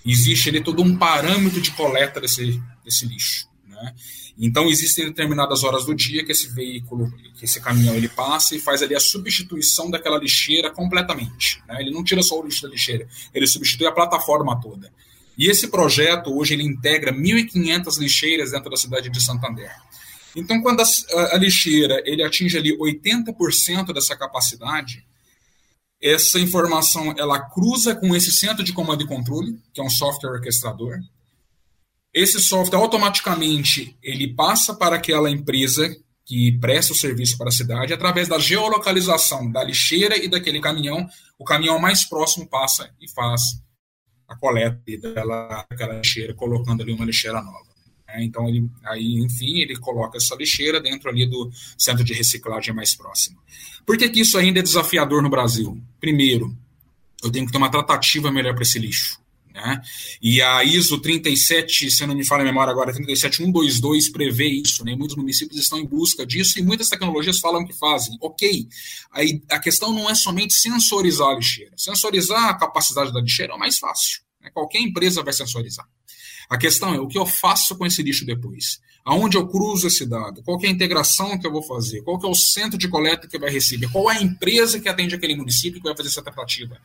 existe 0.04 0.48
ali 0.48 0.62
todo 0.62 0.82
um 0.82 0.96
parâmetro 0.96 1.60
de 1.60 1.70
coleta 1.70 2.20
desse, 2.20 2.60
desse 2.84 3.06
lixo, 3.06 3.48
né? 3.66 3.94
Então, 4.38 4.66
existem 4.68 5.04
determinadas 5.04 5.62
horas 5.62 5.84
do 5.84 5.94
dia 5.94 6.24
que 6.24 6.32
esse 6.32 6.48
veículo, 6.48 7.12
que 7.34 7.44
esse 7.44 7.60
caminhão, 7.60 7.94
ele 7.94 8.08
passa 8.08 8.56
e 8.56 8.58
faz 8.58 8.82
ali 8.82 8.94
a 8.94 9.00
substituição 9.00 9.90
daquela 9.90 10.18
lixeira 10.18 10.70
completamente. 10.70 11.62
Né? 11.68 11.80
Ele 11.80 11.90
não 11.90 12.02
tira 12.02 12.22
só 12.22 12.40
o 12.40 12.44
lixo 12.44 12.62
da 12.62 12.68
lixeira, 12.68 13.06
ele 13.34 13.46
substitui 13.46 13.86
a 13.86 13.92
plataforma 13.92 14.58
toda. 14.60 14.90
E 15.36 15.48
esse 15.48 15.68
projeto, 15.68 16.36
hoje, 16.36 16.54
ele 16.54 16.62
integra 16.62 17.12
1.500 17.12 17.98
lixeiras 17.98 18.50
dentro 18.50 18.70
da 18.70 18.76
cidade 18.76 19.08
de 19.10 19.22
Santander. 19.22 19.70
Então, 20.34 20.60
quando 20.62 20.80
a, 20.80 20.84
a 21.34 21.36
lixeira 21.36 22.02
ele 22.04 22.22
atinge 22.22 22.56
ali 22.56 22.76
80% 22.76 23.92
dessa 23.92 24.16
capacidade, 24.16 25.04
essa 26.00 26.38
informação 26.38 27.14
ela 27.16 27.38
cruza 27.38 27.94
com 27.94 28.14
esse 28.16 28.32
centro 28.32 28.64
de 28.64 28.72
comando 28.72 29.02
e 29.02 29.06
controle, 29.06 29.58
que 29.72 29.80
é 29.80 29.84
um 29.84 29.90
software 29.90 30.32
orquestrador, 30.32 30.98
esse 32.12 32.40
software 32.40 32.78
automaticamente 32.78 33.96
ele 34.02 34.34
passa 34.34 34.74
para 34.74 34.96
aquela 34.96 35.30
empresa 35.30 35.96
que 36.26 36.52
presta 36.60 36.92
o 36.92 36.96
serviço 36.96 37.38
para 37.38 37.48
a 37.48 37.52
cidade 37.52 37.92
através 37.92 38.28
da 38.28 38.38
geolocalização 38.38 39.50
da 39.50 39.64
lixeira 39.64 40.16
e 40.16 40.28
daquele 40.28 40.60
caminhão. 40.60 41.08
O 41.38 41.44
caminhão 41.44 41.78
mais 41.78 42.04
próximo 42.04 42.46
passa 42.46 42.90
e 43.00 43.10
faz 43.10 43.40
a 44.32 44.36
coleta 44.36 44.80
daquela, 45.00 45.66
daquela 45.70 45.94
lixeira, 45.94 46.34
colocando 46.34 46.82
ali 46.82 46.92
uma 46.92 47.04
lixeira 47.04 47.40
nova. 47.42 47.72
É, 48.08 48.22
então, 48.22 48.48
ele, 48.48 48.68
aí, 48.84 49.14
enfim, 49.20 49.60
ele 49.60 49.76
coloca 49.76 50.18
essa 50.18 50.34
lixeira 50.34 50.80
dentro 50.80 51.08
ali 51.08 51.26
do 51.26 51.50
centro 51.78 52.04
de 52.04 52.12
reciclagem 52.12 52.74
mais 52.74 52.94
próximo. 52.94 53.38
Por 53.86 53.96
que, 53.96 54.08
que 54.08 54.20
isso 54.20 54.36
ainda 54.36 54.60
é 54.60 54.62
desafiador 54.62 55.22
no 55.22 55.30
Brasil? 55.30 55.80
Primeiro, 55.98 56.54
eu 57.22 57.30
tenho 57.30 57.46
que 57.46 57.52
ter 57.52 57.58
uma 57.58 57.70
tratativa 57.70 58.30
melhor 58.30 58.54
para 58.54 58.62
esse 58.62 58.78
lixo. 58.78 59.21
Né? 59.54 59.82
E 60.20 60.40
a 60.40 60.64
ISO 60.64 60.98
37, 60.98 61.90
se 61.90 62.06
não 62.06 62.14
me 62.14 62.24
falo 62.24 62.42
a 62.42 62.44
memória 62.44 62.70
agora, 62.70 62.92
37122 62.92 64.10
prevê 64.10 64.48
isso. 64.48 64.84
Né? 64.84 64.94
Muitos 64.96 65.16
municípios 65.16 65.60
estão 65.60 65.78
em 65.78 65.86
busca 65.86 66.24
disso 66.24 66.58
e 66.58 66.62
muitas 66.62 66.88
tecnologias 66.88 67.38
falam 67.38 67.64
que 67.64 67.72
fazem. 67.72 68.16
Ok, 68.20 68.68
a 69.50 69.58
questão 69.58 69.92
não 69.92 70.08
é 70.08 70.14
somente 70.14 70.54
sensorizar 70.54 71.28
a 71.28 71.34
lixeira. 71.34 71.72
Sensorizar 71.76 72.48
a 72.48 72.54
capacidade 72.54 73.12
da 73.12 73.20
lixeira 73.20 73.52
é 73.52 73.56
o 73.56 73.58
mais 73.58 73.78
fácil. 73.78 74.22
Né? 74.40 74.50
Qualquer 74.50 74.80
empresa 74.80 75.22
vai 75.22 75.32
sensorizar. 75.32 75.86
A 76.48 76.58
questão 76.58 76.94
é 76.94 77.00
o 77.00 77.08
que 77.08 77.18
eu 77.18 77.26
faço 77.26 77.76
com 77.76 77.86
esse 77.86 78.02
lixo 78.02 78.26
depois. 78.26 78.80
Aonde 79.04 79.36
eu 79.36 79.48
cruzo 79.48 79.86
esse 79.86 80.06
dado? 80.06 80.42
Qual 80.42 80.60
é 80.62 80.66
a 80.66 80.70
integração 80.70 81.38
que 81.38 81.46
eu 81.46 81.50
vou 81.50 81.62
fazer? 81.62 82.02
Qual 82.02 82.20
é 82.22 82.26
o 82.26 82.34
centro 82.34 82.78
de 82.78 82.88
coleta 82.88 83.26
que 83.26 83.38
vai 83.38 83.50
receber? 83.50 83.90
Qual 83.90 84.10
é 84.10 84.18
a 84.18 84.22
empresa 84.22 84.78
que 84.78 84.88
atende 84.88 85.14
aquele 85.14 85.34
município 85.34 85.80
que 85.80 85.88
vai 85.88 85.96
fazer 85.96 86.08
essa 86.08 86.22
tratativa? 86.22 86.80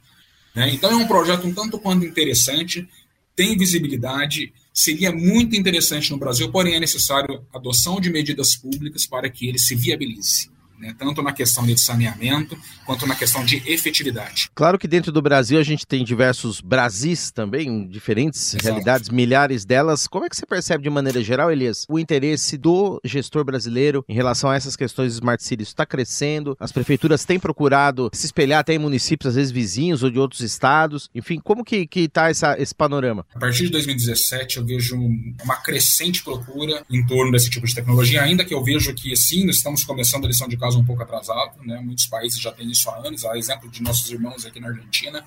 Né? 0.57 0.73
Então 0.73 0.89
é 0.89 0.95
um 0.95 1.07
projeto 1.07 1.45
um 1.45 1.53
tanto 1.53 1.77
quanto 1.77 2.03
interessante, 2.03 2.89
tem 3.35 3.55
visibilidade, 3.55 4.51
seria 4.73 5.11
muito 5.11 5.55
interessante 5.55 6.09
no 6.09 6.17
Brasil, 6.17 6.51
porém 6.51 6.73
é 6.73 6.79
necessário 6.79 7.45
adoção 7.53 8.01
de 8.01 8.09
medidas 8.09 8.55
públicas 8.55 9.05
para 9.05 9.29
que 9.29 9.47
ele 9.47 9.59
se 9.59 9.75
viabilize 9.75 10.49
né, 10.77 10.95
tanto 10.97 11.21
na 11.21 11.33
questão 11.33 11.65
de 11.65 11.77
saneamento 11.77 12.57
quanto 12.85 13.05
na 13.05 13.15
questão 13.15 13.43
de 13.43 13.61
efetividade. 13.65 14.49
Claro 14.53 14.77
que 14.77 14.87
dentro 14.87 15.11
do 15.11 15.21
Brasil 15.21 15.59
a 15.59 15.63
gente 15.63 15.85
tem 15.85 16.03
diversos 16.03 16.61
Brasis 16.61 17.31
também, 17.31 17.87
diferentes 17.87 18.53
Exato. 18.53 18.65
realidades, 18.65 19.09
milhares 19.09 19.65
delas. 19.65 20.07
Como 20.07 20.25
é 20.25 20.29
que 20.29 20.35
você 20.35 20.45
percebe 20.45 20.83
de 20.83 20.89
maneira 20.89 21.21
geral, 21.23 21.51
Elias, 21.51 21.85
o 21.89 21.99
interesse 21.99 22.57
do 22.57 22.99
gestor 23.03 23.43
brasileiro 23.43 24.03
em 24.07 24.13
relação 24.13 24.49
a 24.49 24.55
essas 24.55 24.75
questões 24.75 25.11
de 25.11 25.17
Smart 25.17 25.43
Cities? 25.43 25.69
Está 25.69 25.85
crescendo, 25.85 26.55
as 26.59 26.71
prefeituras 26.71 27.25
têm 27.25 27.39
procurado 27.39 28.09
se 28.13 28.25
espelhar 28.25 28.59
até 28.59 28.73
em 28.73 28.79
municípios, 28.79 29.29
às 29.29 29.35
vezes 29.35 29.51
vizinhos 29.51 30.03
ou 30.03 30.09
de 30.09 30.19
outros 30.19 30.41
estados. 30.41 31.09
Enfim, 31.13 31.39
como 31.39 31.63
que 31.63 31.87
está 31.93 32.29
esse 32.31 32.75
panorama? 32.75 33.25
A 33.33 33.39
partir 33.39 33.63
de 33.63 33.71
2017 33.71 34.57
eu 34.57 34.65
vejo 34.65 34.97
uma 35.43 35.55
crescente 35.57 36.23
procura 36.23 36.83
em 36.89 37.05
torno 37.05 37.31
desse 37.31 37.49
tipo 37.49 37.65
de 37.65 37.73
tecnologia, 37.73 38.21
ainda 38.21 38.45
que 38.45 38.53
eu 38.53 38.63
vejo 38.63 38.93
que 38.93 39.15
sim, 39.15 39.47
estamos 39.49 39.83
começando 39.83 40.25
a 40.25 40.27
lição 40.27 40.47
de 40.47 40.57
caso 40.67 40.79
um 40.79 40.85
pouco 40.85 41.03
atrasado, 41.03 41.63
né? 41.63 41.79
Muitos 41.79 42.05
países 42.05 42.39
já 42.39 42.51
têm 42.51 42.69
isso 42.69 42.89
há 42.89 42.97
anos, 42.97 43.25
a 43.25 43.37
exemplo 43.37 43.69
de 43.69 43.81
nossos 43.81 44.09
irmãos 44.09 44.45
aqui 44.45 44.59
na 44.59 44.67
Argentina. 44.67 45.23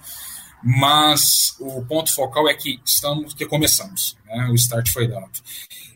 Mas 0.62 1.56
o 1.58 1.82
ponto 1.86 2.14
focal 2.14 2.46
é 2.48 2.54
que 2.54 2.78
estamos, 2.84 3.32
que 3.32 3.46
começamos, 3.46 4.16
né? 4.26 4.48
O 4.50 4.54
start 4.54 4.90
foi 4.90 5.08
dado. 5.08 5.30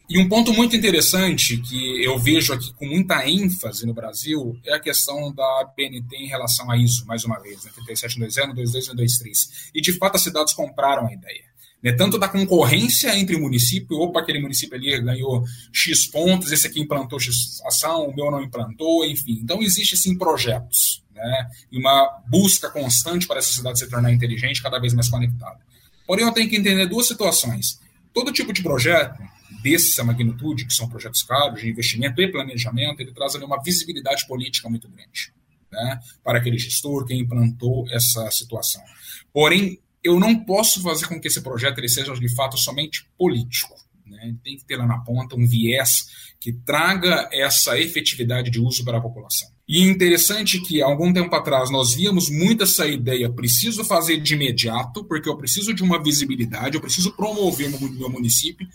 E 0.08 0.18
um 0.18 0.28
ponto 0.28 0.52
muito 0.52 0.76
interessante 0.76 1.58
que 1.58 2.02
eu 2.02 2.18
vejo 2.18 2.52
aqui 2.52 2.72
com 2.74 2.86
muita 2.86 3.26
ênfase 3.28 3.86
no 3.86 3.94
Brasil 3.94 4.58
é 4.64 4.74
a 4.74 4.80
questão 4.80 5.32
da 5.32 5.70
BNT 5.76 6.16
em 6.16 6.26
relação 6.26 6.70
a 6.70 6.76
ISO, 6.76 7.06
mais 7.06 7.24
uma 7.24 7.38
vez, 7.40 7.64
né? 7.64 7.70
37220, 7.74 8.54
22123. 8.54 9.70
E 9.74 9.80
de 9.80 9.92
fato 9.92 10.16
as 10.16 10.22
cidades 10.22 10.54
compraram 10.54 11.06
a 11.06 11.12
ideia 11.12 11.53
né, 11.84 11.92
tanto 11.92 12.18
da 12.18 12.26
concorrência 12.26 13.14
entre 13.14 13.36
município, 13.36 13.98
opa, 13.98 14.20
aquele 14.20 14.40
município 14.40 14.74
ali 14.74 14.98
ganhou 15.02 15.44
X 15.70 16.06
pontos, 16.06 16.50
esse 16.50 16.66
aqui 16.66 16.80
implantou 16.80 17.20
X 17.20 17.60
ação, 17.66 18.08
o 18.08 18.16
meu 18.16 18.30
não 18.30 18.42
implantou, 18.42 19.04
enfim. 19.04 19.38
Então, 19.42 19.62
existe 19.62 19.94
sim 19.94 20.16
projetos, 20.16 21.04
né, 21.14 21.50
e 21.70 21.78
uma 21.78 22.22
busca 22.26 22.70
constante 22.70 23.26
para 23.26 23.38
essa 23.38 23.52
cidade 23.52 23.78
se 23.78 23.90
tornar 23.90 24.10
inteligente, 24.10 24.62
cada 24.62 24.78
vez 24.78 24.94
mais 24.94 25.10
conectada. 25.10 25.58
Porém, 26.06 26.24
eu 26.24 26.32
tenho 26.32 26.48
que 26.48 26.56
entender 26.56 26.86
duas 26.86 27.06
situações. 27.06 27.78
Todo 28.14 28.32
tipo 28.32 28.50
de 28.50 28.62
projeto, 28.62 29.22
dessa 29.62 30.02
magnitude, 30.02 30.66
que 30.66 30.72
são 30.72 30.88
projetos 30.88 31.22
caros, 31.22 31.60
de 31.60 31.68
investimento 31.68 32.20
e 32.22 32.32
planejamento, 32.32 33.00
ele 33.00 33.12
traz 33.12 33.34
ali 33.34 33.44
uma 33.44 33.62
visibilidade 33.62 34.26
política 34.26 34.70
muito 34.70 34.88
grande. 34.88 35.34
Né, 35.70 36.00
para 36.22 36.38
aquele 36.38 36.56
gestor, 36.56 37.04
quem 37.04 37.18
implantou 37.18 37.84
essa 37.90 38.30
situação. 38.30 38.80
Porém, 39.32 39.80
eu 40.04 40.20
não 40.20 40.44
posso 40.44 40.82
fazer 40.82 41.06
com 41.06 41.18
que 41.18 41.28
esse 41.28 41.40
projeto 41.40 41.78
ele 41.78 41.88
seja 41.88 42.12
de 42.14 42.34
fato 42.34 42.58
somente 42.58 43.08
político. 43.18 43.74
Né? 44.06 44.34
Tem 44.44 44.56
que 44.56 44.64
ter 44.64 44.76
lá 44.76 44.86
na 44.86 44.98
ponta 44.98 45.34
um 45.34 45.46
viés 45.46 46.06
que 46.38 46.52
traga 46.52 47.28
essa 47.32 47.78
efetividade 47.80 48.50
de 48.50 48.60
uso 48.60 48.84
para 48.84 48.98
a 48.98 49.00
população. 49.00 49.48
E 49.66 49.78
é 49.78 49.86
interessante 49.86 50.60
que, 50.60 50.82
algum 50.82 51.10
tempo 51.10 51.34
atrás, 51.34 51.70
nós 51.70 51.94
víamos 51.94 52.28
muito 52.28 52.64
essa 52.64 52.86
ideia: 52.86 53.32
preciso 53.32 53.82
fazer 53.82 54.18
de 54.18 54.34
imediato, 54.34 55.04
porque 55.04 55.26
eu 55.26 55.38
preciso 55.38 55.72
de 55.72 55.82
uma 55.82 56.02
visibilidade, 56.02 56.74
eu 56.74 56.82
preciso 56.82 57.12
promover 57.12 57.70
no 57.70 57.80
meu 57.80 58.10
município, 58.10 58.68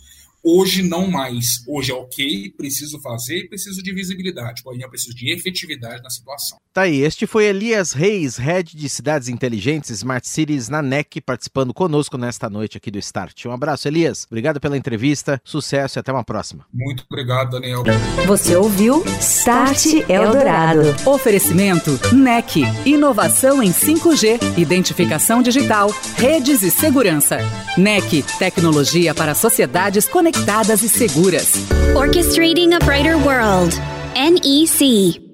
Hoje 0.51 0.81
não 0.81 1.07
mais. 1.07 1.63
Hoje 1.67 1.91
é 1.91 1.93
ok, 1.93 2.51
preciso 2.57 2.99
fazer, 3.01 3.47
preciso 3.49 3.83
de 3.83 3.93
visibilidade, 3.93 4.63
porém 4.63 4.81
eu 4.81 4.89
preciso 4.89 5.15
de 5.15 5.31
efetividade 5.31 6.01
na 6.01 6.09
situação. 6.09 6.57
Tá 6.73 6.83
aí, 6.83 7.01
este 7.01 7.27
foi 7.27 7.45
Elias 7.45 7.91
Reis, 7.91 8.37
Head 8.37 8.75
de 8.75 8.89
Cidades 8.89 9.27
Inteligentes 9.27 9.91
Smart 9.91 10.27
Cities 10.27 10.67
na 10.67 10.81
NEC, 10.81 11.21
participando 11.21 11.71
conosco 11.71 12.17
nesta 12.17 12.49
noite 12.49 12.77
aqui 12.77 12.89
do 12.89 12.97
Start. 12.97 13.45
Um 13.45 13.51
abraço, 13.51 13.87
Elias. 13.87 14.25
Obrigado 14.25 14.59
pela 14.59 14.75
entrevista, 14.75 15.39
sucesso 15.43 15.97
e 15.97 15.99
até 15.99 16.11
uma 16.11 16.23
próxima. 16.23 16.65
Muito 16.73 17.03
obrigado, 17.07 17.51
Daniel. 17.51 17.83
Você 18.25 18.55
ouviu 18.55 19.03
Start 19.19 19.85
Eldorado. 20.09 20.81
Oferecimento 21.05 21.91
NEC, 22.11 22.63
inovação 22.87 23.61
em 23.61 23.71
5G, 23.71 24.57
identificação 24.57 25.43
digital, 25.43 25.93
redes 26.15 26.63
e 26.63 26.71
segurança. 26.71 27.37
NEC, 27.77 28.23
tecnologia 28.39 29.13
para 29.13 29.35
sociedades 29.35 30.07
conectadas 30.07 30.38
conectadas 30.39 30.83
e 30.83 30.89
seguras. 30.89 31.53
Orchestrating 31.95 32.73
a 32.73 32.79
Brighter 32.79 33.17
World. 33.17 33.75
NEC. 34.15 35.28